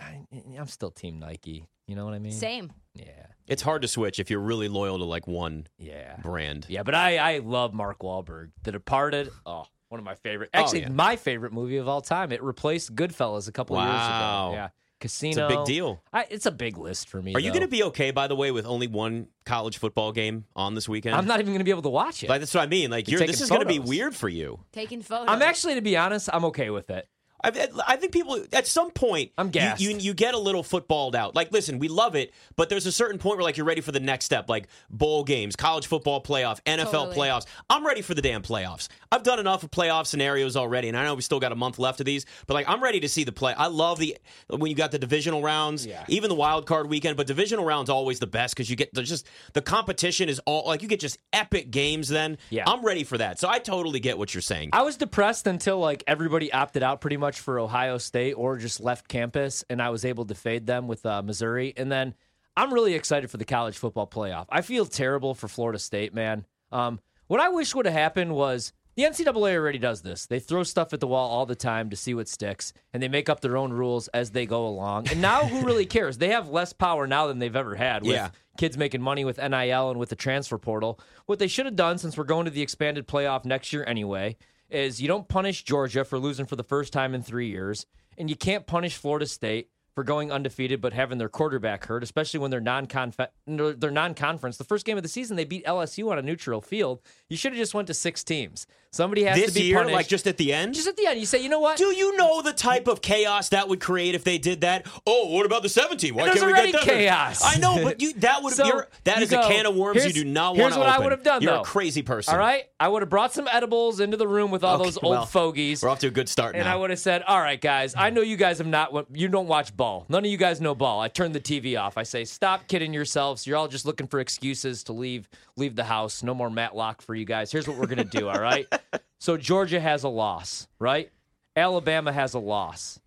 [0.00, 0.20] I,
[0.58, 1.66] I'm still Team Nike.
[1.86, 2.32] You know what I mean?
[2.32, 2.72] Same.
[2.98, 6.16] Yeah, It's hard to switch if you're really loyal to like one yeah.
[6.22, 6.66] brand.
[6.68, 8.50] Yeah, but I, I love Mark Wahlberg.
[8.62, 10.50] The Departed, oh, one of my favorite.
[10.52, 10.88] Oh, Actually, yeah.
[10.90, 12.32] my favorite movie of all time.
[12.32, 14.48] It replaced Goodfellas a couple years Wow.
[14.48, 14.54] ago.
[14.56, 14.68] Yeah,
[15.00, 15.46] Casino.
[15.46, 16.02] It's a big deal.
[16.12, 17.34] I, it's a big list for me.
[17.34, 20.44] Are you going to be okay, by the way, with only one college football game
[20.56, 21.14] on this weekend?
[21.14, 22.28] I'm not even going to be able to watch it.
[22.28, 22.90] Like that's what I mean.
[22.90, 24.60] Like You're you're, this is going to be weird for you.
[24.72, 25.28] Taking photos.
[25.28, 27.08] I'm actually, to be honest, I'm okay with it.
[27.44, 31.14] I, I think people at some point I'm you- You, you get a little footballed
[31.14, 31.34] out.
[31.34, 33.92] Like, listen, we love it, but there's a certain point where like you're ready for
[33.92, 37.16] the next step, like bowl games, college football playoff, NFL Totally.
[37.16, 37.46] playoffs.
[37.70, 38.88] I'm ready for the damn playoffs.
[39.12, 41.78] I've done enough of playoff scenarios already, and I know we still got a month
[41.78, 43.54] left of these, but like I'm ready to see the play.
[43.54, 44.16] I love the
[44.48, 46.04] when you got the divisional rounds, Yeah.
[46.08, 49.08] even the wild card weekend, but divisional rounds always the best because you get there's
[49.08, 52.08] just the competition is all like you get just epic games.
[52.08, 52.64] Then Yeah.
[52.66, 53.38] I'm ready for that.
[53.38, 54.70] So I totally get what you're saying.
[54.72, 58.80] I was depressed until like everybody opted out pretty much for Ohio State or just
[58.80, 61.74] left campus, and I was able to fade them with uh, Missouri.
[61.76, 62.14] And then
[62.56, 64.46] I'm really excited for the college football playoff.
[64.48, 66.46] I feel terrible for Florida State, man.
[66.72, 70.26] Um, what I wish would have happened was the NCAA already does this.
[70.26, 73.06] They throw stuff at the wall all the time to see what sticks, and they
[73.08, 75.08] make up their own rules as they go along.
[75.10, 76.18] And now, who really cares?
[76.18, 78.02] They have less power now than they've ever had.
[78.02, 78.30] With Yeah.
[78.56, 80.98] kids making money with NIL and with the transfer portal.
[81.26, 84.36] What they should have done, since we're going to the expanded playoff next year anyway,
[84.70, 88.28] is you don't punish Georgia for losing for the first time in three years, and
[88.28, 92.52] you can't punish Florida State for going undefeated but having their quarterback hurt, especially when
[92.52, 94.56] they're non they're non-conference.
[94.56, 97.00] The first game of the season, they beat LSU on a neutral field.
[97.28, 98.68] You should have just went to six teams.
[98.90, 99.94] Somebody has this to be year, punished.
[99.94, 101.76] like just at the end, just at the end, you say, you know what?
[101.76, 104.86] Do you know the type of chaos that would create if they did that?
[105.06, 106.14] Oh, what about the 17?
[106.14, 106.82] Why can't we get that?
[106.82, 107.42] chaos.
[107.44, 110.12] I know, but you that would So, that is go, a can of worms you
[110.12, 111.60] do not want here's to what I would have done, You're though.
[111.60, 112.32] a crazy person.
[112.32, 114.98] All right, I would have brought some edibles into the room with all Okay, those
[115.02, 115.82] old well, fogies.
[115.82, 116.72] We're off to a good start And now.
[116.72, 119.06] I would have said, "All right, guys, I know you guys have not.
[119.12, 119.87] You don't watch ball.
[120.08, 121.98] None of you guys know ball." I turn the TV off.
[121.98, 123.46] I say, "Stop kidding yourselves.
[123.46, 126.22] You're all just looking for excuses to leave leave the house.
[126.22, 127.50] No more Matlock for you guys.
[127.52, 128.28] Here's what we're gonna do.
[128.28, 128.66] All right.
[129.20, 131.10] So Georgia has a loss, right?
[131.56, 133.00] Alabama has a loss.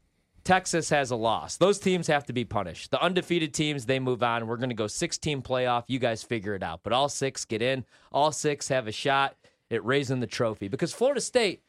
[0.44, 1.56] Texas has a loss.
[1.58, 2.92] Those teams have to be punished.
[2.92, 4.48] The undefeated teams, they move on.
[4.48, 5.86] We're going to go six team playoff.
[5.88, 6.82] You guys figure it out.
[6.84, 7.86] But all six get in.
[8.12, 9.36] All six have a shot
[9.70, 10.68] at raising the trophy.
[10.68, 11.62] Because Florida State,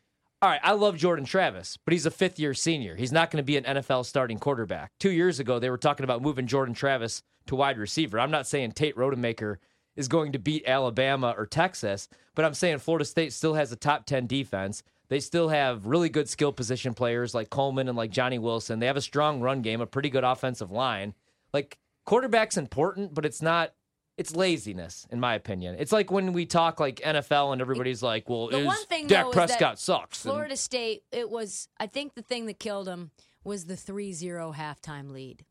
[0.42, 2.96] all right, I love Jordan Travis, but he's a fifth year senior.
[2.96, 4.90] He's not going to be an NFL starting quarterback.
[4.98, 8.18] Two years ago, they were talking about moving Jordan Travis to wide receiver.
[8.18, 9.58] I'm not saying Tate Rodemaker
[9.94, 13.76] is going to beat Alabama or Texas, but I'm saying Florida State still has a
[13.76, 14.82] top 10 defense.
[15.08, 18.80] They still have really good skill position players like Coleman and like Johnny Wilson.
[18.80, 21.14] They have a strong run game, a pretty good offensive line.
[21.54, 23.74] Like quarterback's important, but it's not
[24.18, 25.76] it's laziness in my opinion.
[25.78, 29.06] It's like when we talk like NFL and everybody's like, "Well, The is one thing,
[29.06, 32.46] Dak though, is that Prescott sucks." And- Florida State, it was, I think the thing
[32.46, 33.10] that killed him
[33.44, 35.44] was the 3 0 halftime lead.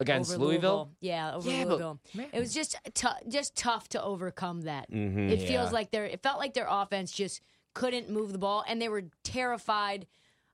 [0.00, 0.92] against over Louisville.
[1.00, 1.98] Yeah, over Yeah, Louisville.
[2.14, 2.28] man.
[2.32, 4.88] It was just tou just tough to overcome that.
[4.92, 5.28] Mhm.
[5.28, 5.48] It Yeah.
[5.48, 7.40] feels like their it felt like their offense just
[7.74, 10.06] couldn't move the ball and they were terrified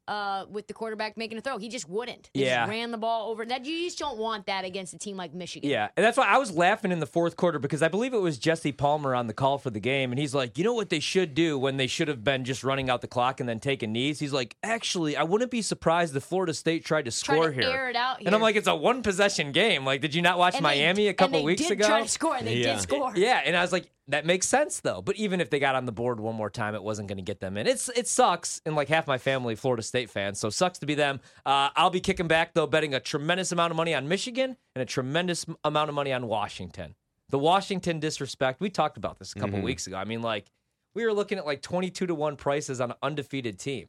[0.09, 1.59] uh, with the quarterback making a throw.
[1.59, 2.31] He just wouldn't.
[2.35, 2.61] They Yeah.
[2.62, 3.45] just ran the ball over.
[3.45, 5.71] That you just don't want that against a team like Michigan.
[5.71, 8.19] Yeah, and that's why I was laughing in the fourth quarter because I believe it
[8.19, 10.90] was Jesse Palmer on the call for the game, and he's like, "You know what
[10.90, 13.61] they should do when they should have been just running out the clock and then
[13.61, 17.49] taking knees?" He's like, "Actually, I wouldn't be surprised if Florida State tried to score
[17.49, 19.85] to here." air it out And I'm like, "It's a one possession game.
[19.85, 22.03] Like, did you not watch And they- Miami a and couple they weeks ago?" Try
[22.03, 22.38] to score.
[22.40, 22.75] They Yeah.
[22.75, 23.12] did score.
[23.17, 25.01] Yeah, and I was like, that makes sense though.
[25.01, 27.23] But even if they got on the board one more time, it wasn't going to
[27.23, 27.67] get them in.
[27.67, 30.95] It's it sucks, and like half my family Florida State fans, so sucks to be
[30.95, 31.21] them.
[31.47, 34.83] Uh, I'll be kicking back though, betting a tremendous amount of money on Michigan and
[34.83, 36.95] a tremendous amount of money on Washington.
[37.31, 38.61] The Washington disrespect.
[38.61, 39.97] We talked about this a couple weeks ago.
[39.97, 40.51] I mean, like
[40.95, 43.87] we were looking at like twenty-two to one prices on an undefeated team,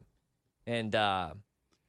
[0.66, 0.94] and.
[0.94, 1.34] uh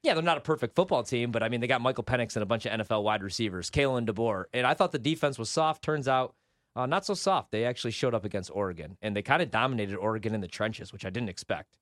[0.03, 2.43] yeah, they're not a perfect football team, but I mean, they got Michael Penix and
[2.43, 4.45] a bunch of NFL wide receivers, Kalen DeBoer.
[4.53, 5.83] And I thought the defense was soft.
[5.83, 6.35] Turns out
[6.77, 7.51] uh, not so soft.
[7.51, 10.93] They actually showed up against Oregon, and they kind of dominated Oregon in the trenches,
[10.93, 11.75] which I didn't expect.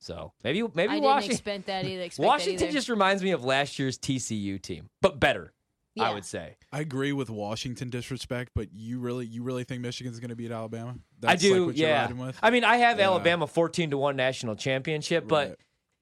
[0.00, 2.02] So maybe maybe I didn't Washington, expect that either.
[2.02, 2.72] Expect that Washington either.
[2.72, 5.52] just reminds me of last year's TCU team, but better.
[6.00, 6.54] I would say.
[6.72, 10.52] I agree with Washington disrespect, but you really you really think Michigan's going to beat
[10.52, 10.94] Alabama?
[11.26, 11.54] I do.
[11.54, 12.12] Like what you're yeah.
[12.12, 12.38] with?
[12.40, 13.06] I mean, I have Yeah.
[13.06, 15.58] Alabama fourteen to one national championship, but Right.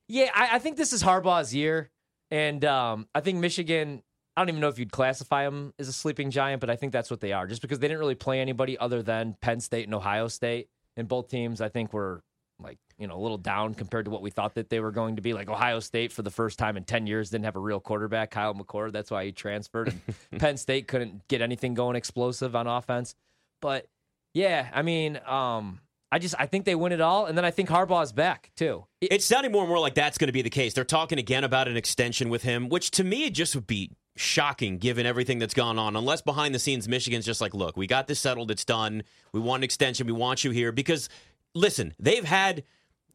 [0.09, 1.91] yeah, I, I think this is Harbaugh's year,
[2.31, 4.03] and um, I think Michigan.
[4.37, 6.93] I don't even know if you'd classify them as a sleeping giant, but I think
[6.93, 9.87] that's what they are, just because they didn't really play anybody other than Penn State
[9.87, 12.23] and Ohio State, and both teams I think were
[12.59, 15.17] like you know a little down compared to what we thought that they were going
[15.17, 15.33] to be.
[15.33, 18.31] Like Ohio State for the first time in ten years didn't have a real quarterback,
[18.31, 18.93] Kyle McCord.
[18.93, 19.95] That's why he transferred.
[20.33, 23.15] And Penn State couldn't get anything going explosive on offense,
[23.63, 23.87] but
[24.35, 25.81] yeah, I mean, um,
[26.13, 28.85] I just I think they win it all, and then I think Harbaugh's back too.
[29.01, 30.75] It- It's sounding more and more like that's going to be the case.
[30.75, 34.79] They're talking again about an extension with him, which to me just would be shocking
[34.79, 35.95] given everything that's gone on.
[35.95, 38.51] Unless behind the scenes, Michigan's just like, look, we got this settled.
[38.51, 39.03] It's done.
[39.33, 40.07] We want an extension.
[40.07, 40.73] We want you here.
[40.73, 41.09] Because,
[41.55, 42.65] listen, they've had.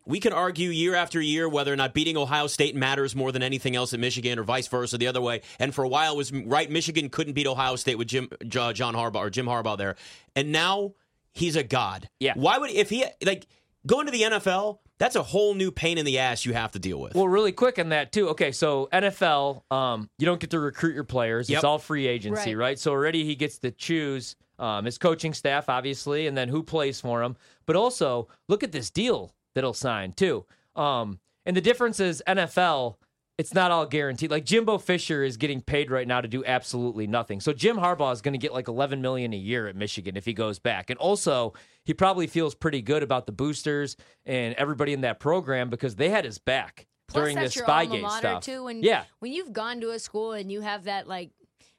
[0.03, 3.43] We can argue year after year whether or not beating Ohio State matters more than
[3.43, 5.41] anything else at Michigan or vice versa, the other way.
[5.59, 6.71] And for a while, it was right.
[6.71, 9.95] Michigan couldn't beat Ohio State with Jim John Harbaugh or Jim Harbaugh there,
[10.35, 10.95] and now
[11.33, 12.09] he's a god.
[12.19, 12.33] Yeah.
[12.35, 13.45] Why would if he like
[13.85, 14.79] going to the NFL?
[15.01, 17.15] That's a whole new pain in the ass you have to deal with.
[17.15, 18.29] Well, really quick on that too.
[18.29, 21.49] Okay, so NFL, um, you don't get to recruit your players.
[21.49, 21.57] Yep.
[21.57, 22.69] It's all free agency, Right.
[22.69, 22.79] right?
[22.79, 27.01] So already he gets to choose um, his coaching staff, obviously, and then who plays
[27.01, 27.35] for him.
[27.65, 30.45] But also look at this deal that he'll sign too.
[30.75, 32.97] Um, and the difference is NFL.
[33.37, 34.29] It's not all guaranteed.
[34.29, 37.39] Like Jimbo Fisher is getting paid right now to do absolutely nothing.
[37.39, 40.25] So Jim Harbaugh is going to get like 11 million a year at Michigan if
[40.25, 40.89] he goes back.
[40.89, 45.69] And also, he probably feels pretty good about the boosters and everybody in that program
[45.69, 48.43] because they had his back Plus, during this Spygate stuff.
[48.43, 48.65] too.
[48.65, 51.31] When yeah, when you've gone to a school and you have that like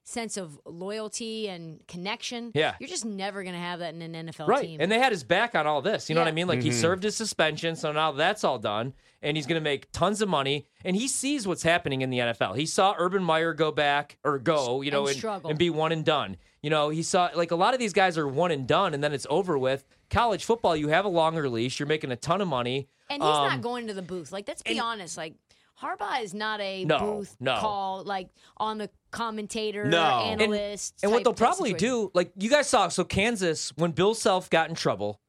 [0.05, 2.75] sense of loyalty and connection, Yeah.
[2.81, 4.63] you're just never gonna have that in an NFL right.
[4.63, 4.81] team.
[4.81, 6.09] And they had his back on all this.
[6.09, 6.49] You know what I mean?
[6.49, 9.91] Like he served his suspension, so now that's all done, and he's going to make
[9.93, 10.67] tons of money.
[10.85, 12.57] And he sees what's happening in the NFL.
[12.57, 15.93] He saw Urban Meyer go back or go, you know, And and, and be one
[15.93, 16.37] and done.
[16.63, 19.03] You know, he saw like a lot of these guys are one and done, and
[19.03, 19.85] then it's over with.
[20.11, 21.79] College football, you have a longer leash.
[21.81, 22.89] You're making a ton of money.
[23.09, 24.31] And he's Um, not going to the booth.
[24.33, 25.17] Like, let's be and- honest.
[25.17, 25.35] Like,
[25.81, 27.57] Harbaugh is not a No, booth no.
[27.59, 30.03] call, like on the commentator, No.
[30.03, 30.95] Analyst.
[31.03, 31.95] And, what they'll probably situation.
[32.07, 35.21] do, like you guys saw, so Kansas, when Bill Self got in trouble,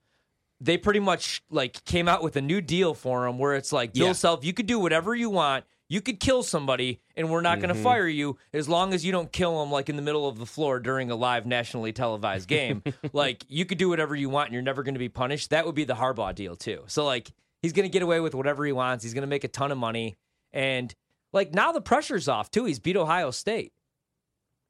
[0.60, 3.94] they pretty much like came out with a new deal for him where it's like
[3.94, 4.14] Bill Yeah.
[4.14, 5.66] Self, you could do whatever you want.
[5.90, 7.84] You could kill somebody, and we're not going to mm-hmm.
[7.84, 10.46] fire you as long as you don't kill them like in the middle of the
[10.46, 12.82] floor during a live nationally televised game.
[13.14, 15.50] like you could do whatever you want, and you're never going to be punished.
[15.50, 16.84] That would be the Harbaugh deal too.
[16.88, 19.04] So like he's going to get away with whatever he wants.
[19.04, 20.16] He's going to make a ton of money,
[20.54, 20.96] and
[21.34, 22.64] like now the pressure's off too.
[22.66, 23.73] He's beat Ohio State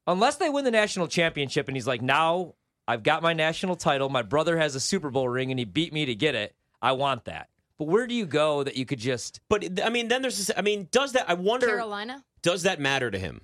[0.06, 2.54] unless they win the national championship and he's like, now
[2.86, 4.08] I've got my national title.
[4.08, 6.54] My brother has a Super Bowl ring and he beat me to get it.
[6.82, 7.48] I want that.
[7.78, 10.50] But where do you go that you could just But I mean, then there's this.
[10.56, 11.28] I mean, does that?
[11.28, 11.66] I wonder.
[11.66, 12.22] Carolina.
[12.42, 13.40] Does that matter to him?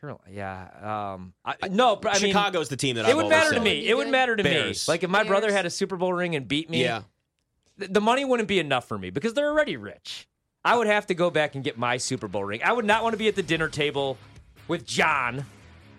[0.00, 0.20] Carol?
[0.30, 1.14] Yeah.
[1.14, 1.32] Um.
[1.44, 3.60] I, no, but I mean, Chicago's the team that it I've would always matter to
[3.60, 3.86] me.
[3.88, 4.10] It would good.
[4.12, 4.86] matter to Bears.
[4.86, 4.92] me.
[4.92, 7.02] Like if my brother had a Super Bowl ring and beat me, Yeah.
[7.78, 10.28] th- the money wouldn't be enough for me because they're already rich.
[10.62, 12.60] I would have to go back and get my Super Bowl ring.
[12.62, 14.18] I would not want to be at the dinner table
[14.68, 15.46] with John,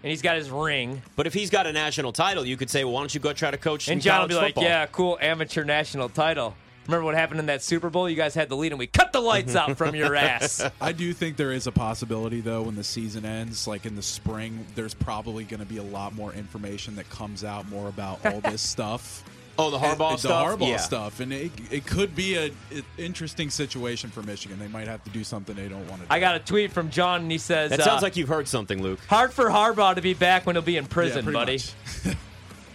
[0.06, 2.84] and he's got his ring, But if he's got a national title, you could say,
[2.84, 4.64] well, why don't you go try to coach and some John would college be football?
[4.64, 8.08] like, "Yeah, cool, amateur national title." Remember what happened in that Super Bowl?
[8.08, 9.56] You guys had the lead, and we cut the lights mhm.
[9.56, 10.64] out from your ass.
[10.80, 14.04] I do think there is a possibility, though, when the season ends, like in the
[14.04, 18.24] spring, there's probably going to be a lot more information that comes out more about
[18.28, 19.24] all this stuff.
[19.58, 20.58] Oh, the Harbaugh And- stuff.
[20.60, 20.78] The Harbaugh yeah.
[20.78, 24.60] stuff, and it, it could be a, an interesting situation for Michigan.
[24.60, 26.08] They might have to do something they don't want to.
[26.08, 26.14] do.
[26.14, 28.48] I got a tweet from John, and he says, That sounds uh, like you've heard
[28.48, 29.00] something, Luke.
[29.08, 31.60] hard for Harbaugh to be back when he'll be in prison, pretty buddy.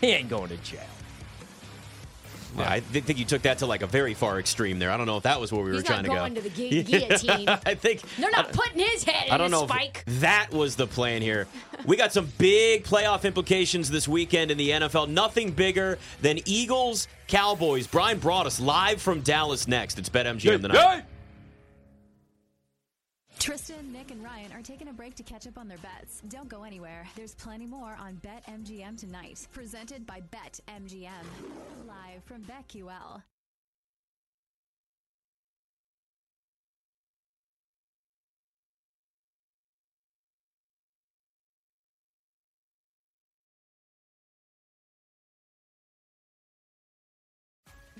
[0.01, 0.81] He ain't going to jail."
[2.61, 4.91] Yeah, I thi- think you took that to like a very far extreme there.
[4.91, 6.41] I don't know if that was where we He's were trying not to going go.
[6.41, 7.49] to the gu- guillotine.
[7.67, 10.05] I think They're not putting his head in I don't a know spike.
[10.07, 11.47] if that was the plan here.
[11.87, 15.09] We got some big playoff implications this weekend in the NFL.
[15.09, 17.87] Nothing bigger than Eagles Cowboys.
[17.87, 19.99] Brian brought us live from Dallas next.
[19.99, 21.05] It's BetMGM tonight.
[23.41, 26.21] Tristan, Nick, and Ryan are taking a break to catch up on their bets.
[26.29, 27.09] Don't go anywhere.
[27.17, 29.49] There's plenty more on BetMGM tonight.
[29.51, 31.09] Presented by BetMGM.
[31.89, 33.23] Live from BetQL.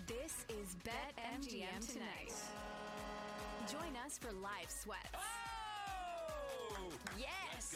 [0.07, 2.35] This is BetMGM tonight.
[3.71, 5.15] Join us for live sweats.
[5.15, 6.91] Oh!
[7.19, 7.71] Yes.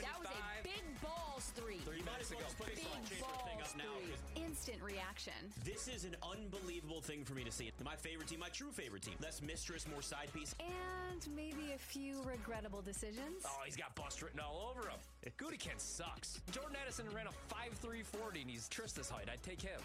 [0.00, 1.80] That was a big balls three.
[1.88, 3.84] Big balls now.
[3.84, 5.32] 'cause Instant reaction.
[5.64, 7.72] This is an unbelievable thing for me to see.
[7.84, 9.14] My favorite team, my true favorite team.
[9.20, 10.54] Less mistress, more side piece.
[10.60, 13.44] And maybe a few regrettable decisions.
[13.44, 14.98] Oh, he's got bust written all over him.
[15.38, 16.40] Gudikin sucks.
[16.52, 19.28] Jordan Addison ran a 5'340 and he's Trista's height.
[19.32, 19.80] I'd take him.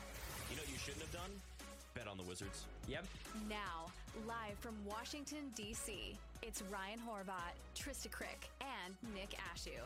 [0.49, 1.31] You know what you shouldn't have done?
[1.93, 2.65] Bet on the Wizards.
[2.87, 3.05] Yep.
[3.49, 3.91] Now,
[4.27, 9.79] live from Washington, D.C., it's Ryan Horvat, Trysta Krick, and Nick Ashew.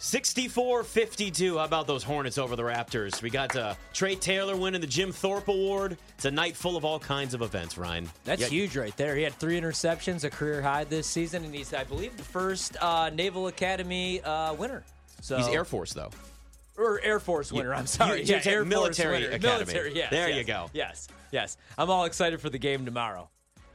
[0.00, 1.58] 64 52.
[1.58, 3.20] How about those Hornets over the Raptors?
[3.20, 5.98] We got uh, Trey Taylor winning the Jim Thorpe Award.
[6.14, 8.08] It's a night full of all kinds of events, Ryan.
[8.24, 9.16] That's Yeah, huge right there.
[9.16, 12.76] He had three interceptions, a career high this season, and he's, I believe, the first
[12.80, 14.84] uh, Naval Academy uh, winner.
[15.20, 16.10] So He's Air Force, though.
[16.78, 17.74] or Air Force winner.
[17.74, 19.36] I'm sorry, you- yeah, Air military Force winner.
[19.36, 19.72] academy.
[19.74, 20.70] Military, yes, There yes, you go.
[20.72, 21.56] Yes, yes.
[21.76, 23.28] I'm all excited for the game tomorrow.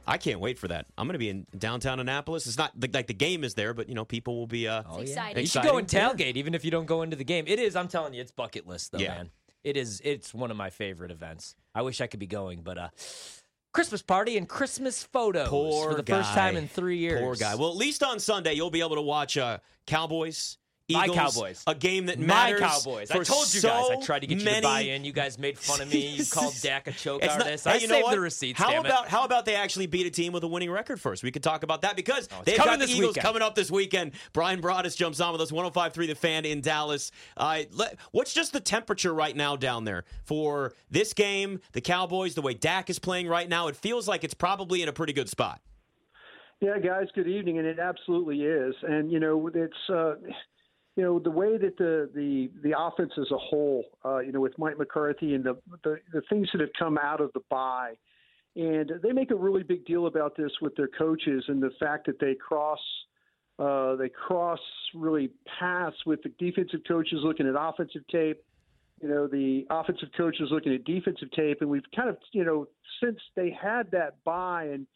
[0.06, 0.86] I can't wait for that.
[0.98, 2.46] I'm going to be in downtown Annapolis.
[2.46, 4.68] It's not like the game is there, but you know, people will be.
[4.68, 5.40] Uh, It's exciting.
[5.42, 7.44] You should go and tailgate, even if you don't go into the game.
[7.48, 7.74] It is.
[7.76, 9.14] I'm telling you, it's bucket list though, Yeah.
[9.14, 9.30] man.
[9.62, 10.00] It is.
[10.04, 11.54] It's one of my favorite events.
[11.74, 12.88] I wish I could be going, but uh,
[13.72, 16.18] Christmas party and Christmas photos Poor for the guy.
[16.18, 17.20] first time in three years.
[17.20, 17.54] Poor guy.
[17.54, 20.58] Well, at least on Sunday you'll be able to watch uh, Cowboys.
[20.92, 21.62] My Cowboys.
[21.66, 22.60] a game that matters.
[22.60, 22.84] My matters.
[22.84, 23.10] Cowboys.
[23.10, 23.86] I told you guys.
[23.90, 25.04] I tried to get you many- to buy in.
[25.06, 26.08] You guys made fun of me.
[26.08, 27.64] You called Dak a choke It's not- artist.
[27.64, 28.10] hey, I you know saved what?
[28.14, 28.58] the receipts.
[28.58, 28.88] How damn it.
[28.88, 31.22] about how about they actually beat a team with a winning record first?
[31.22, 33.24] We could talk about that because Oh, they've coming got the Eagles weekend.
[33.24, 34.12] coming up this weekend.
[34.34, 37.10] Bryan Broaddus jumps on with us 105.3 The Fan in Dallas.
[37.34, 41.60] Uh, let- what's just the temperature right now down there for this game?
[41.72, 44.88] The Cowboys, the way Dak is playing right now, it feels like it's probably in
[44.90, 45.62] a pretty good spot.
[46.60, 48.74] Yeah, guys, good evening, and it absolutely is.
[48.82, 50.14] And you know, it's uh,
[50.96, 54.40] you know the way that the the the offense as a whole, uh, you know,
[54.40, 57.94] with Mike McCarthy and the, the the things that have come out of the bye,
[58.56, 62.06] and they make a really big deal about this with their coaches and the fact
[62.06, 62.80] that they cross.
[63.56, 64.58] Uh, they cross
[64.96, 65.30] really
[65.60, 68.42] paths with the defensive coaches looking at offensive tape,
[69.00, 72.66] you know, the offensive coaches looking at defensive tape, and we've kind of, you know,
[73.00, 74.88] since they had that buy and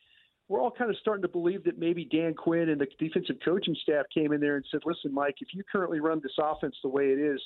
[0.48, 3.76] we're all kind of starting to believe that maybe Dan Quinn and the defensive coaching
[3.82, 6.88] staff came in there and said, "Listen, Mike, if you currently run this offense the
[6.88, 7.40] way it is,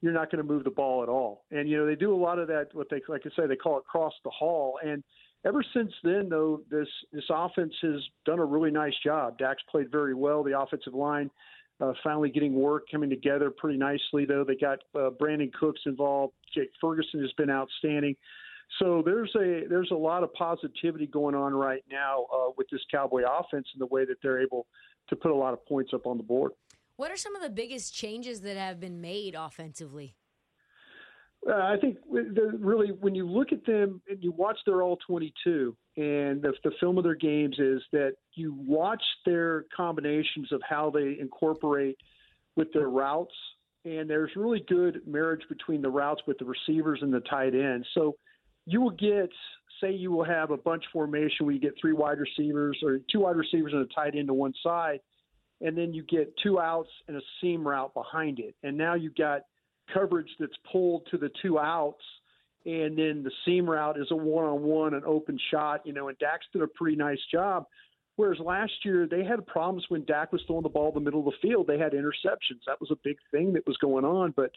[0.00, 2.16] you're not going to move the ball at all." And you know they do a
[2.16, 2.68] lot of that.
[2.72, 4.78] What they like I say, they call it cross the hall.
[4.84, 5.04] And
[5.44, 9.38] ever since then, though, this this offense has done a really nice job.
[9.38, 10.42] Dak's played very well.
[10.42, 11.30] The offensive line.
[11.80, 16.32] Uh, finally getting work coming together pretty nicely though they got uh, brandin cooks involved
[16.54, 18.14] jake ferguson has been outstanding
[18.78, 22.80] so there's a there's a lot of positivity going on right now uh, with this
[22.90, 24.66] Cowboy offense and the way that they're able
[25.08, 26.52] to put a lot of points up on the board.
[26.96, 30.14] What are some of the biggest changes that have been made offensively?
[31.48, 35.76] Uh, I think really when you look at them and you watch their all 22
[35.96, 40.90] and the, the film of their games is that you watch their combinations of how
[40.90, 41.96] they incorporate
[42.54, 43.34] with their routes
[43.84, 47.86] and there's really good marriage between the routes with the receivers and the tight ends.
[47.94, 48.14] So
[48.66, 49.30] you will get
[49.80, 53.20] say you will have a bunch formation where you get three wide receivers or two
[53.20, 55.00] wide receivers and a tight end to one side
[55.62, 58.54] and then you get two outs and a seam route behind it.
[58.62, 59.42] And now you've got
[59.94, 62.02] coverage that's pulled to the two outs,
[62.66, 66.08] and then the seam route is a one on one, an open shot, you know,
[66.08, 67.64] and Dax did a pretty nice job.
[68.16, 71.20] Whereas last year they had problems when Dak was throwing the ball in the middle
[71.20, 71.66] of the field.
[71.66, 72.60] They had interceptions.
[72.66, 74.50] That was a big thing that was going on, but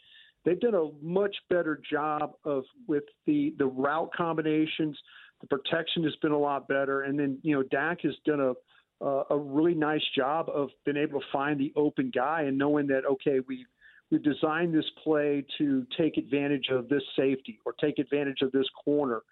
[0.46, 4.96] they've done a much better job of with the the route combinations.
[5.42, 8.52] The protection has been a lot better, and then you know Dak has done a
[9.04, 12.86] uh, a really nice job of being able to find the open guy and knowing
[12.86, 13.66] that okay we
[14.10, 18.66] we've designed this play to take advantage of this safety or take advantage of this
[18.84, 19.22] corner.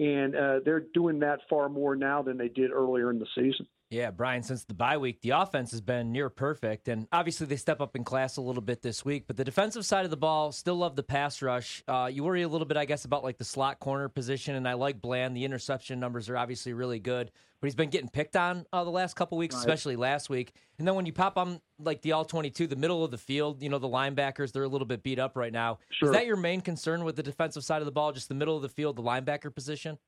[0.00, 3.68] And uh, they're doing that far more now than they did earlier in the season
[3.94, 6.88] Yeah, Bryan, since the bye week, the offense has been near perfect.
[6.88, 9.28] And obviously, they step up in class a little bit this week.
[9.28, 11.84] But the defensive side of the ball, still love the pass rush.
[11.86, 14.56] Uh, you worry a little bit, I guess, about like the slot corner position.
[14.56, 15.36] And I like Bland.
[15.36, 17.30] The interception numbers are obviously really good.
[17.60, 20.52] But he's been getting picked on uh, the last couple weeks, especially last week.
[20.78, 23.62] And then when you pop on like the all 22, the middle of the field,
[23.62, 25.78] you know, the linebackers, they're a little bit beat up right now.
[25.88, 26.10] Sure.
[26.10, 28.56] Is that your main concern with the defensive side of the ball, just the middle
[28.56, 29.98] of the field, the linebacker position?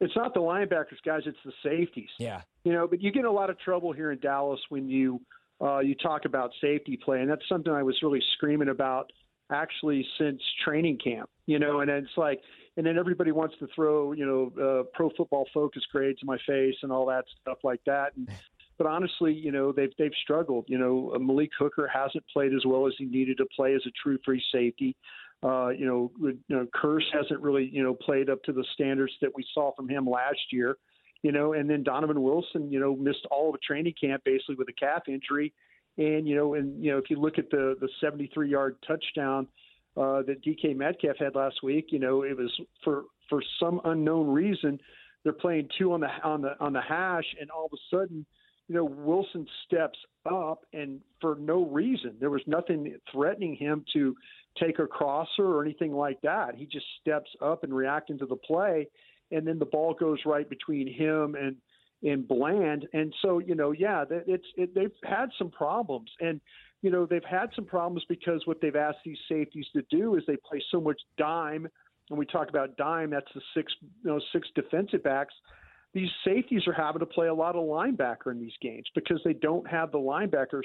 [0.00, 2.10] It's not the linebackers guys it's the safeties.
[2.18, 2.42] Yeah.
[2.64, 5.20] you know but you get in a lot of trouble here in dallas when you
[5.62, 9.10] uh, you talk about safety play and that's something i was really screaming about
[9.52, 12.40] actually since training camp you know and it's like
[12.76, 16.38] and then everybody wants to throw you know uh, pro football focus grades in my
[16.46, 18.16] face and all that stuff like that.
[18.16, 18.28] And
[18.78, 20.64] but honestly you know they've they've struggled.
[20.68, 23.90] You know malik hooker hasn't played as well as he needed to play as a
[24.02, 24.96] true free safety
[25.42, 29.12] uh, you know, you know, Kearse hasn't really, you know, played up to the standards
[29.22, 30.76] that we saw from him last year.
[31.22, 34.54] You know, and then Donovan Wilson, you know, missed all of a training camp basically
[34.54, 35.52] with a calf injury.
[35.98, 39.46] And you know, and you know, if you look at the the 73 yard touchdown
[39.96, 41.86] uh, that DK Metcalf had last week.
[41.90, 42.50] You know, it was
[42.84, 44.78] for for some unknown reason
[45.22, 48.24] they're playing two on the on the on the hash, and all of a sudden,
[48.68, 49.98] you know, Wilson steps
[50.30, 54.16] up, and for no reason, there was nothing threatening him to
[54.58, 56.54] take a crosser or anything like that.
[56.54, 58.88] He just steps up and reacting to the play,
[59.30, 61.56] and then the ball goes right between him and
[62.02, 62.88] and Bland.
[62.92, 66.40] And so, you know, yeah, it's it, they've had some problems, and
[66.82, 70.22] you know they've had some problems because what they've asked these safeties to do is
[70.26, 71.68] they play so much dime.
[72.08, 75.34] When we talk about dime, that's the six you know six defensive backs.
[75.92, 79.32] These safeties are having to play a lot of linebacker in these games because they
[79.32, 80.62] don't have the linebackers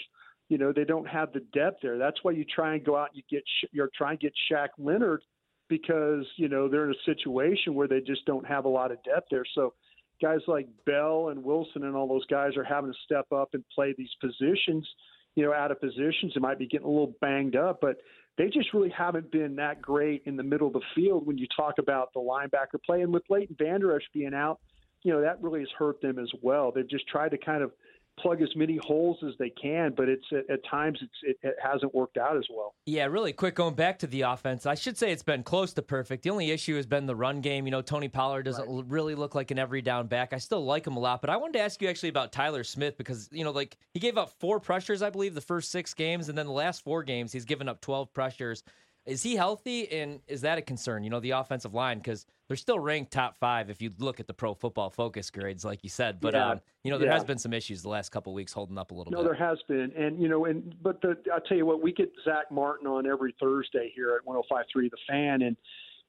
[0.50, 1.98] you know, they don't have the depth there.
[1.98, 4.70] That's why you try and go out and you get you're trying to get Shaq
[4.78, 5.22] Leonard
[5.70, 9.02] because you know they're in a situation where they just don't have a lot of
[9.04, 9.46] depth there.
[9.56, 9.74] So
[10.22, 13.64] guys like Bell and Wilson and all those guys are having to step up and
[13.74, 14.88] play these positions,
[15.36, 16.34] you know, out of positions.
[16.36, 17.98] They might be getting a little banged up, but
[18.38, 21.48] they just really haven't been that great in the middle of the field when you
[21.56, 23.02] talk about the linebacker play.
[23.02, 24.60] And with Leighton Vander Esch being out,
[25.04, 26.72] you know, that really has hurt them as well.
[26.72, 27.72] They've just tried to kind of–
[28.20, 31.56] plug as many holes as they can, but it's at, at times it's, it, it,
[31.62, 32.74] hasn't worked out as well.
[32.86, 34.66] Yeah, really quick going back to the offense.
[34.66, 36.24] I should say it's been close to perfect.
[36.24, 37.66] The only issue has been the run game.
[37.66, 38.86] You know, Tony Pollard doesn't right.
[38.88, 40.34] really look like an every down back.
[40.34, 42.64] I still like him a lot, but I wanted to ask you actually about Tyler
[42.64, 45.94] Smith because you know, like he gave up four pressures, I believe, the first six
[45.94, 48.64] games, and then the last four games he's given up twelve pressures.
[49.06, 51.04] Is he healthy, and is that a concern?
[51.04, 54.26] You know, the offensive line because they're still ranked top five if you look at
[54.26, 56.20] the Pro Football Focus grades, like you said.
[56.20, 56.50] But yeah.
[56.50, 57.14] um, you know, there yeah.
[57.14, 59.24] has been some issues the last couple weeks holding up a little no, bit.
[59.24, 61.94] No, there has been, and you know, and but the I'll tell you what, we
[61.94, 65.56] get Zack Martin on every Thursday here at 105.3 The Fan, and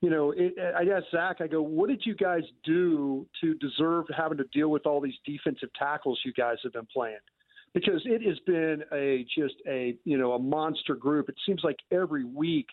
[0.00, 4.06] you know, it, I asked Zack, I go, what did you guys do to deserve
[4.16, 7.18] having to deal with all these defensive tackles you guys have been playing?
[7.76, 11.28] Because it has been a just a you know a monster group.
[11.28, 12.68] It seems like every week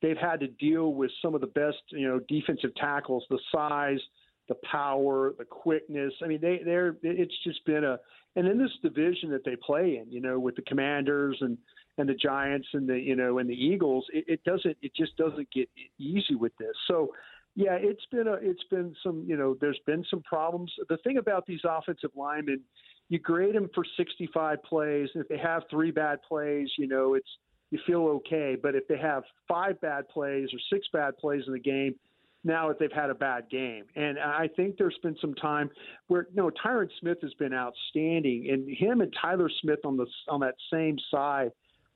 [0.00, 3.98] they've had to deal with some of the best, you know, defensive tackles, the size,
[4.48, 6.12] the power, the quickness.
[6.22, 7.98] I mean, they they're it's just been a
[8.36, 11.58] and in this division that they play in, you know, with the Commanders and
[11.98, 15.16] and the Giants and the you know and the Eagles, it, it doesn't it just
[15.16, 16.76] doesn't get easy with this.
[16.86, 17.10] So
[17.54, 20.72] yeah, it's been a it's been some you know there's been some problems.
[20.88, 22.60] The thing about these offensive linemen,
[23.08, 25.08] you grade them for 65 plays.
[25.14, 27.28] If they have three bad plays, you know it's
[27.70, 28.56] you feel okay.
[28.60, 31.94] But if they have five bad plays or six bad plays in the game,
[32.44, 33.84] now that they've had a bad game.
[33.96, 35.70] And I think there's been some time
[36.08, 40.40] where no Tyron Smith has been outstanding, and him and Tyler Smith on the on
[40.40, 41.50] that same side.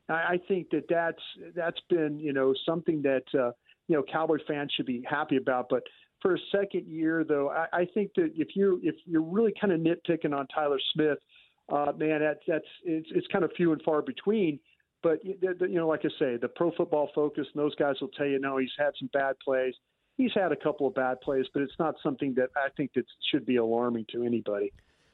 [0.09, 1.23] I think that that's
[1.55, 3.51] that's been you know something that uh,
[3.89, 5.66] you know Cowboy fans should be happy about.
[5.68, 5.82] But
[6.22, 9.72] for a second year, though, I, I think that if you if you're really kind
[9.72, 11.18] of nitpicking on Tyler Smith,
[11.72, 14.61] uh, man, that, that's it's, it's kind of few and far between.
[15.03, 18.26] But you know, like I say, the Pro Football Focus and those guys will tell
[18.26, 19.74] you, no, he's had some bad plays.
[20.16, 23.05] He's had a couple of bad plays, but it's not something that I think that
[23.30, 24.72] should be alarming to anybody.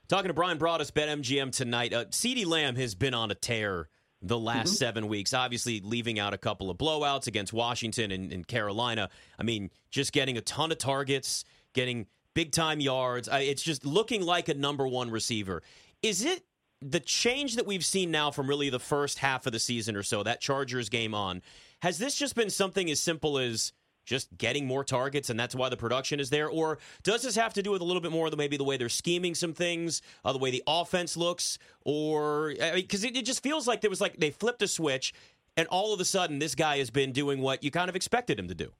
[0.08, 1.92] Talking to Bryan Broaddus, BetMGM tonight.
[1.92, 3.88] Uh, CeeDee Lamb has been on a tear
[4.24, 4.76] the last mm-hmm.
[4.76, 5.34] seven weeks.
[5.34, 9.10] Obviously, leaving out a couple of blowouts against Washington and, and, Carolina.
[9.38, 11.44] I mean, just getting a ton of targets,
[11.74, 13.28] getting big time yards.
[13.28, 15.62] I, it's just looking like a number one receiver.
[16.02, 16.42] Is it
[16.80, 20.02] the change that we've seen now from really the first half of the season or
[20.02, 21.42] so, that Chargers game on,
[21.80, 23.72] has this just been something as simple as
[24.04, 26.48] just getting more targets and that's why the production is there?
[26.48, 28.76] Or does this have to do with a little bit more than maybe the way
[28.76, 31.58] they're scheming some things, uh, the way the offense looks?
[31.84, 34.68] Or because I mean, it, it just feels like there was like they flipped a
[34.68, 35.12] switch
[35.56, 38.38] and all of a sudden this guy has been doing what you kind of expected
[38.38, 38.72] him to do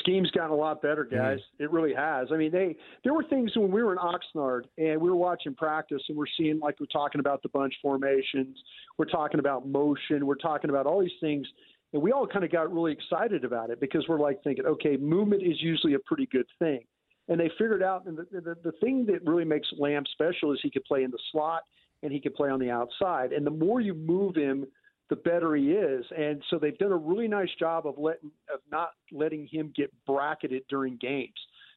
[0.00, 1.16] scheme's gotten a lot better, mm-hmm.
[1.16, 1.38] guys.
[1.38, 1.64] Mm-hmm.
[1.64, 2.28] It really has.
[2.32, 5.54] I mean, they there were things when we were in Oxnard and we were watching
[5.54, 8.56] practice and we're seeing like we're talking about the bunch formations,
[8.98, 11.46] we're talking about motion, we're talking about all these things,
[11.92, 14.96] and we all kind of got really excited about it because we're like thinking, okay,
[14.96, 16.80] movement is usually a pretty good thing.
[17.28, 20.58] And they figured out, and the, the, the thing that really makes Lamb special is
[20.62, 21.62] he could play in the slot
[22.02, 23.32] and he could play on the outside.
[23.32, 24.66] And the more you move him
[25.10, 26.04] the better he is.
[26.16, 29.92] And so they've done a really nice job of letting of not letting him get
[30.06, 31.34] bracketed during games.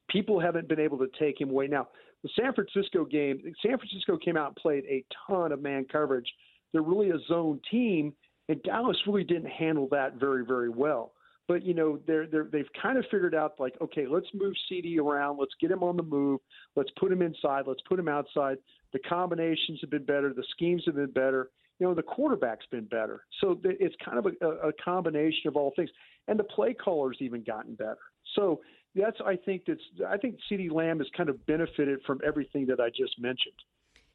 [0.09, 1.67] People haven't been able to take him away.
[1.67, 1.87] Now,
[2.21, 6.31] the San Francisco game, San Francisco came out and played a ton of man coverage.
[6.71, 8.13] They're really a zone team,
[8.49, 11.13] and Dallas really didn't handle that very, very well.
[11.47, 14.97] But you know, they're, they're they've kind of figured out like, okay, let's move CeeDee
[14.97, 16.39] around, let's get him on the move,
[16.75, 18.57] let's put him inside, let's put him outside.
[18.93, 22.85] The combinations have been better, the schemes have been better, you know, the quarterback's been
[22.85, 23.25] better.
[23.41, 25.89] So it's kind of a, a combination of all things.
[26.27, 27.97] And the play caller's even gotten better.
[28.35, 28.61] So
[28.95, 32.79] that's, I think, that's, I think CeeDee Lamb has kind of benefited from everything that
[32.79, 33.55] I just mentioned.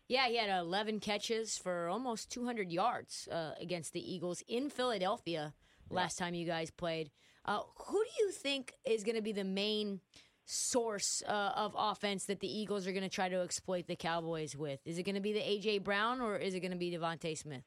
[0.09, 5.53] Yeah, he had 11 catches for almost 200 yards uh, against the Eagles in Philadelphia
[5.91, 7.11] last time you guys played.
[7.45, 10.01] Uh, who do you think is going to be the main
[10.47, 14.57] source uh, of offense that the Eagles are going to try to exploit the Cowboys
[14.57, 14.81] with?
[14.87, 17.37] Is it going to be the AJ Brown or is it going to be DeVonta
[17.37, 17.65] Smith?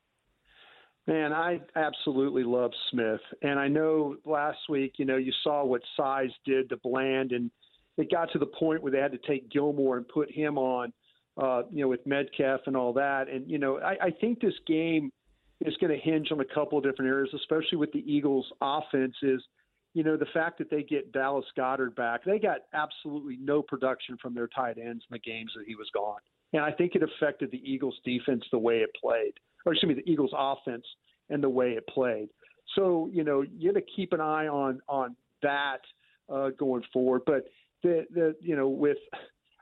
[1.08, 5.82] Man, I absolutely love Smith, and I know last week, you know, you saw what
[5.98, 7.50] size did to Bland, and
[7.98, 10.94] it got to the point where they had to take Gilmore and put him on,
[11.38, 13.30] uh, you know, with Metcalf and all that.
[13.30, 15.12] And you know, I, I think this game
[15.62, 19.16] is going to hinge on a couple of different areas, especially with the Eagles' offense.
[19.22, 19.42] Is
[19.94, 24.18] you know the fact that they get Dallas Goedert back, they got absolutely no production
[24.22, 26.20] from their tight ends in the games that he was gone,
[26.54, 29.34] and I think it affected the Eagles' defense the way it played
[29.66, 30.86] or excuse me, the Eagles' offense
[31.30, 32.30] and the way it played.
[32.76, 35.80] So you know you got to keep an eye on on that
[36.32, 37.24] uh, going forward.
[37.26, 37.46] But
[37.84, 38.98] the the you know with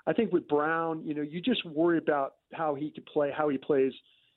[0.10, 3.48] I think with Brown, you know you just worry about how he can play, how
[3.50, 3.94] he plays.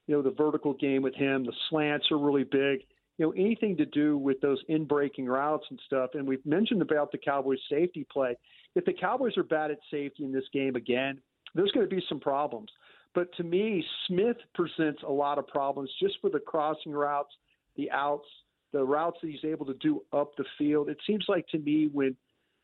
[0.06, 2.80] You know the vertical game with him, the slants are really big.
[3.16, 6.10] You know anything to do with those in breaking routes and stuff.
[6.12, 8.36] And we've mentioned about the Cowboys' safety play.
[8.74, 11.18] If the Cowboys are bad at safety in this game again,
[11.54, 12.68] there's going to be some problems.
[13.14, 17.34] But to me, Smith presents a lot of problems just for the crossing routes,
[17.76, 18.28] the outs,
[18.72, 20.90] the routes that he's able to do up the field.
[20.90, 22.14] It seems like to me when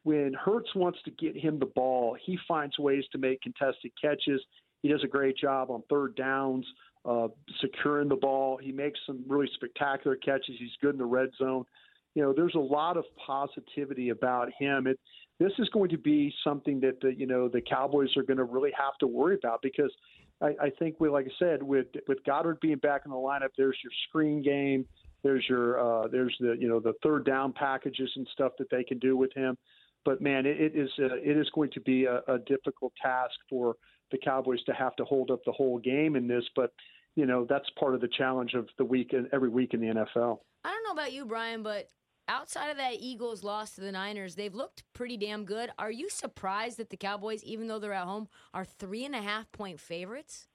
[0.05, 4.41] when Hurts wants to get him the ball, he finds ways to make contested catches.
[4.83, 6.65] He does a great job on third downs,
[7.05, 7.29] uh,
[7.61, 8.59] securing the ball.
[8.63, 10.57] He makes some really spectacular catches.
[10.59, 11.65] He's good in the red zone.
[12.15, 14.87] You know, there's a lot of positivity about him.
[14.87, 14.99] It,
[15.39, 18.45] this is going to be something that the you know the Cowboys are going to
[18.45, 19.93] really have to worry about because
[20.41, 23.51] I, I think we, like I said, with with Goedert being back in the lineup,
[23.57, 24.87] there's your screen game,
[25.23, 28.85] there's your uh, there's the you know the third down packages and stuff that they
[28.85, 29.57] can do with him.
[30.09, 33.35] But man, it, it is uh, it is going to be a, a difficult task
[33.47, 33.77] for
[34.11, 36.45] the Cowboys to have to hold up the whole game in this.
[36.57, 36.73] But
[37.15, 39.89] you know that's part of the challenge of the week and every week in the
[39.89, 40.39] NFL.
[40.65, 41.91] I don't know about you, Bryan, but
[42.27, 45.69] outside of that Eagles loss to the Niners, they've looked pretty damn good.
[45.79, 49.21] Are you surprised that the Cowboys, even though they're at home, are three and a
[49.21, 50.49] half point favorites?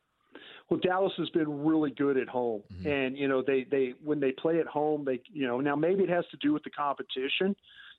[0.71, 2.87] Well, Dallas has been really good at home, mm-hmm.
[2.87, 6.01] and you know they they when they play at home, they you know now maybe
[6.01, 7.55] it has to do with the competition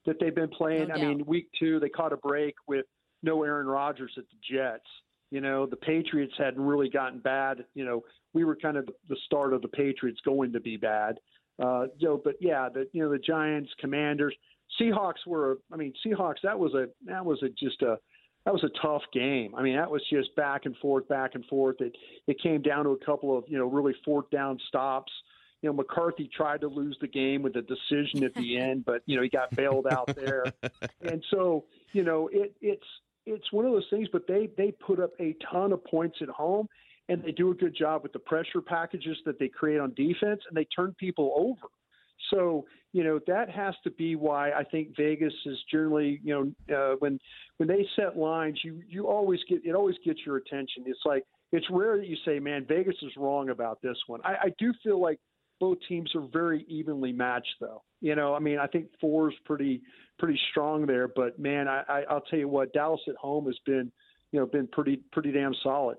[0.06, 0.88] that they've been playing.
[0.88, 2.86] No I mean, week two they caught a break with
[3.22, 4.86] no Aaron Rodgers at the Jets.
[5.30, 7.64] You know, the Patriots hadn't really gotten bad.
[7.74, 11.18] You know, we were kind of the start of the Patriots going to be bad.
[11.62, 14.34] Uh, know, but yeah, the you know the Giants, Commanders,
[14.80, 15.58] Seahawks were.
[15.72, 16.42] I mean, Seahawks.
[16.42, 17.96] That was a that was a just a
[18.44, 19.54] that was a tough game.
[19.54, 21.76] I mean, that was just back and forth, back and forth.
[21.80, 21.96] It
[22.26, 25.12] it came down to a couple of you know really fourth down stops.
[25.64, 29.00] You know, McCarthy tried to lose the game with a decision at the end, but
[29.06, 30.44] you know he got bailed out there.
[31.00, 32.84] and so you know it it's
[33.24, 34.06] it's one of those things.
[34.12, 36.68] But they they put up a ton of points at home,
[37.08, 40.42] and they do a good job with the pressure packages that they create on defense,
[40.46, 41.68] and they turn people over.
[42.30, 46.76] So you know that has to be why I think Vegas is generally you know
[46.76, 47.18] uh, when
[47.56, 50.84] when they set lines, you you always get it always gets your attention.
[50.84, 54.34] It's like it's rare that you say, "Man, Vegas is wrong about this one." I,
[54.34, 55.18] I do feel like
[55.64, 57.82] both teams are very evenly matched, though.
[58.02, 59.80] You know, I mean, I think four is pretty
[60.18, 63.56] pretty strong there, but man, I, I I'll tell you what, Dallas at home has
[63.64, 63.90] been
[64.30, 65.96] you know been pretty pretty damn solid.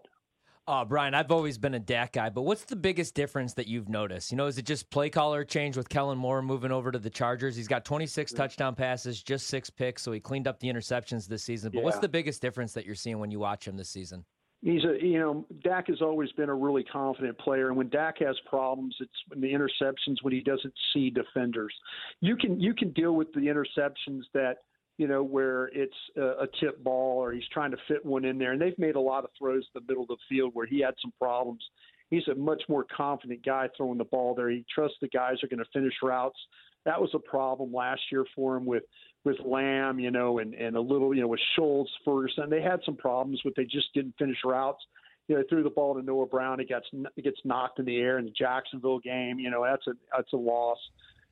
[0.67, 3.89] Uh, Bryan, I've always been a Dak guy, but what's the biggest difference that you've
[3.89, 4.29] noticed?
[4.29, 7.09] You know, is it just play caller change with Kellen Moore moving over to the
[7.09, 7.55] Chargers?
[7.55, 11.43] He's got 26 touchdown passes, just six picks, so he cleaned up the interceptions this
[11.43, 11.71] season.
[11.71, 11.85] But yeah.
[11.85, 14.25] what's the biggest difference that you're seeing when you watch him this season?
[14.61, 18.15] He's a, you know, Dak has always been a really confident player, and when Dak
[18.19, 21.73] has problems, it's when the interceptions when he doesn't see defenders.
[22.21, 24.57] You can you can deal with the interceptions that
[24.97, 28.53] you know, where it's a, tip ball or he's trying to fit one in there.
[28.53, 30.79] And they've made a lot of throws to the middle of the field where he
[30.79, 31.61] had some problems.
[32.09, 34.49] He's a much more confident guy throwing the ball there.
[34.49, 36.39] He trusts the guys are going to finish routes.
[36.85, 38.83] That was a problem last year for him with
[39.25, 42.49] with Lamb, you know, and and a little, you know, with Schultz, Ferguson.
[42.49, 44.83] They had some problems, but they just didn't finish routes.
[45.27, 46.59] You know, they threw the ball to Noah Brown.
[46.59, 49.39] It gets it gets knocked in the air in the Jacksonville game.
[49.39, 50.77] You know, that's a that's a loss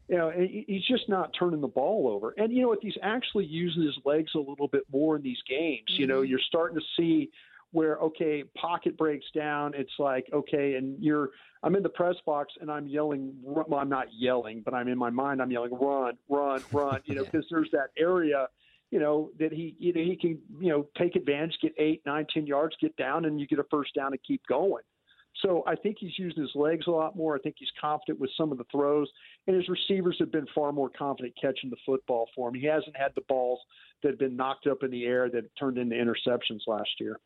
[0.10, 2.34] you know, he's just not turning the ball over.
[2.38, 2.80] And you know what?
[2.82, 5.86] He's actually using his legs a little bit more in these games.
[5.92, 6.02] Mm-hmm.
[6.02, 6.30] You know, mm-hmm.
[6.30, 7.30] you're starting to see
[7.74, 9.74] where okay, pocket breaks down.
[9.76, 11.32] It's like okay, and you're
[11.64, 13.34] I'm in the press box and I'm yelling.
[13.42, 15.42] Well, I'm not yelling, but I'm in my mind.
[15.42, 17.02] I'm yelling, run, run, run.
[17.06, 17.58] You know, because yeah.
[17.58, 18.48] there's that area.
[18.92, 22.28] You know that he you know he can you know take advantage, get eight, nine,
[22.32, 24.84] ten yards, get down, and you get a first down and keep going.
[25.42, 27.36] So I think he's using his legs a lot more.
[27.36, 29.10] I think he's confident with some of the throws,
[29.48, 32.54] and his receivers have been far more confident catching the football for him.
[32.54, 33.60] He hasn't had the balls
[34.04, 37.20] that have been knocked up in the air that turned into interceptions last year.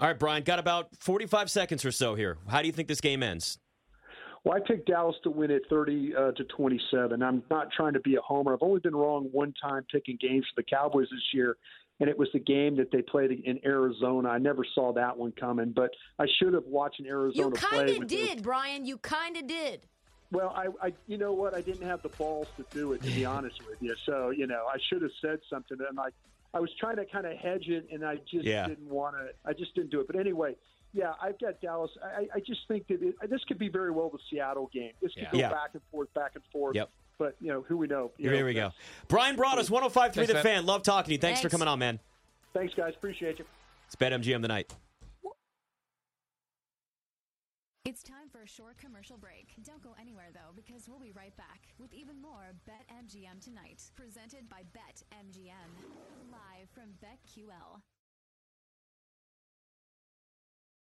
[0.00, 2.38] All right, Bryan, got about 45 seconds or so here.
[2.48, 3.58] How do you think this game ends?
[4.42, 7.22] Well, I picked Dallas to win it 30 uh, to 27.
[7.22, 8.52] I'm not trying to be a homer.
[8.52, 11.56] I've only been wrong one time picking games for the Cowboys this year,
[12.00, 14.28] and it was the game that they played in Arizona.
[14.28, 17.78] I never saw that one coming, but I should have watched an Arizona play.
[17.78, 18.84] You kind of did, those- Bryan.
[18.84, 19.86] You kind of did.
[20.30, 21.54] Well, I, I, you know what?
[21.54, 23.94] I didn't have the balls to do it, to be honest with you.
[24.04, 26.08] So, you know, I should have said something, and I,
[26.54, 28.68] I was trying to kind of hedge it, and I just Yeah.
[28.68, 29.28] didn't want to.
[29.44, 30.06] I just didn't do it.
[30.06, 30.54] But anyway,
[30.92, 31.90] yeah, I've got Dallas.
[32.02, 34.92] I, I just think that it, this could be very well the Seattle game.
[35.02, 35.32] This could Yeah.
[35.32, 35.48] go Yeah.
[35.50, 36.76] back and forth, back and forth.
[36.76, 36.90] Yep.
[37.18, 38.12] But you know, who we know.
[38.18, 38.70] You Here know, we go.
[39.08, 40.42] Bryan Broaddus, 105.3 Thanks, The man.
[40.44, 40.66] Fan.
[40.66, 41.18] Love talking to you.
[41.18, 41.98] Thanks, for coming on, man.
[42.52, 42.94] Thanks, guys.
[42.96, 43.44] Appreciate you.
[43.86, 44.72] It's BetMGM tonight.
[47.84, 49.56] It's time for a short commercial break.
[49.64, 53.80] Don't go anywhere though, because we'll be right back with even more Bet MGM tonight,
[53.96, 55.72] presented by Bet MGM,
[56.30, 57.80] live from BetQL.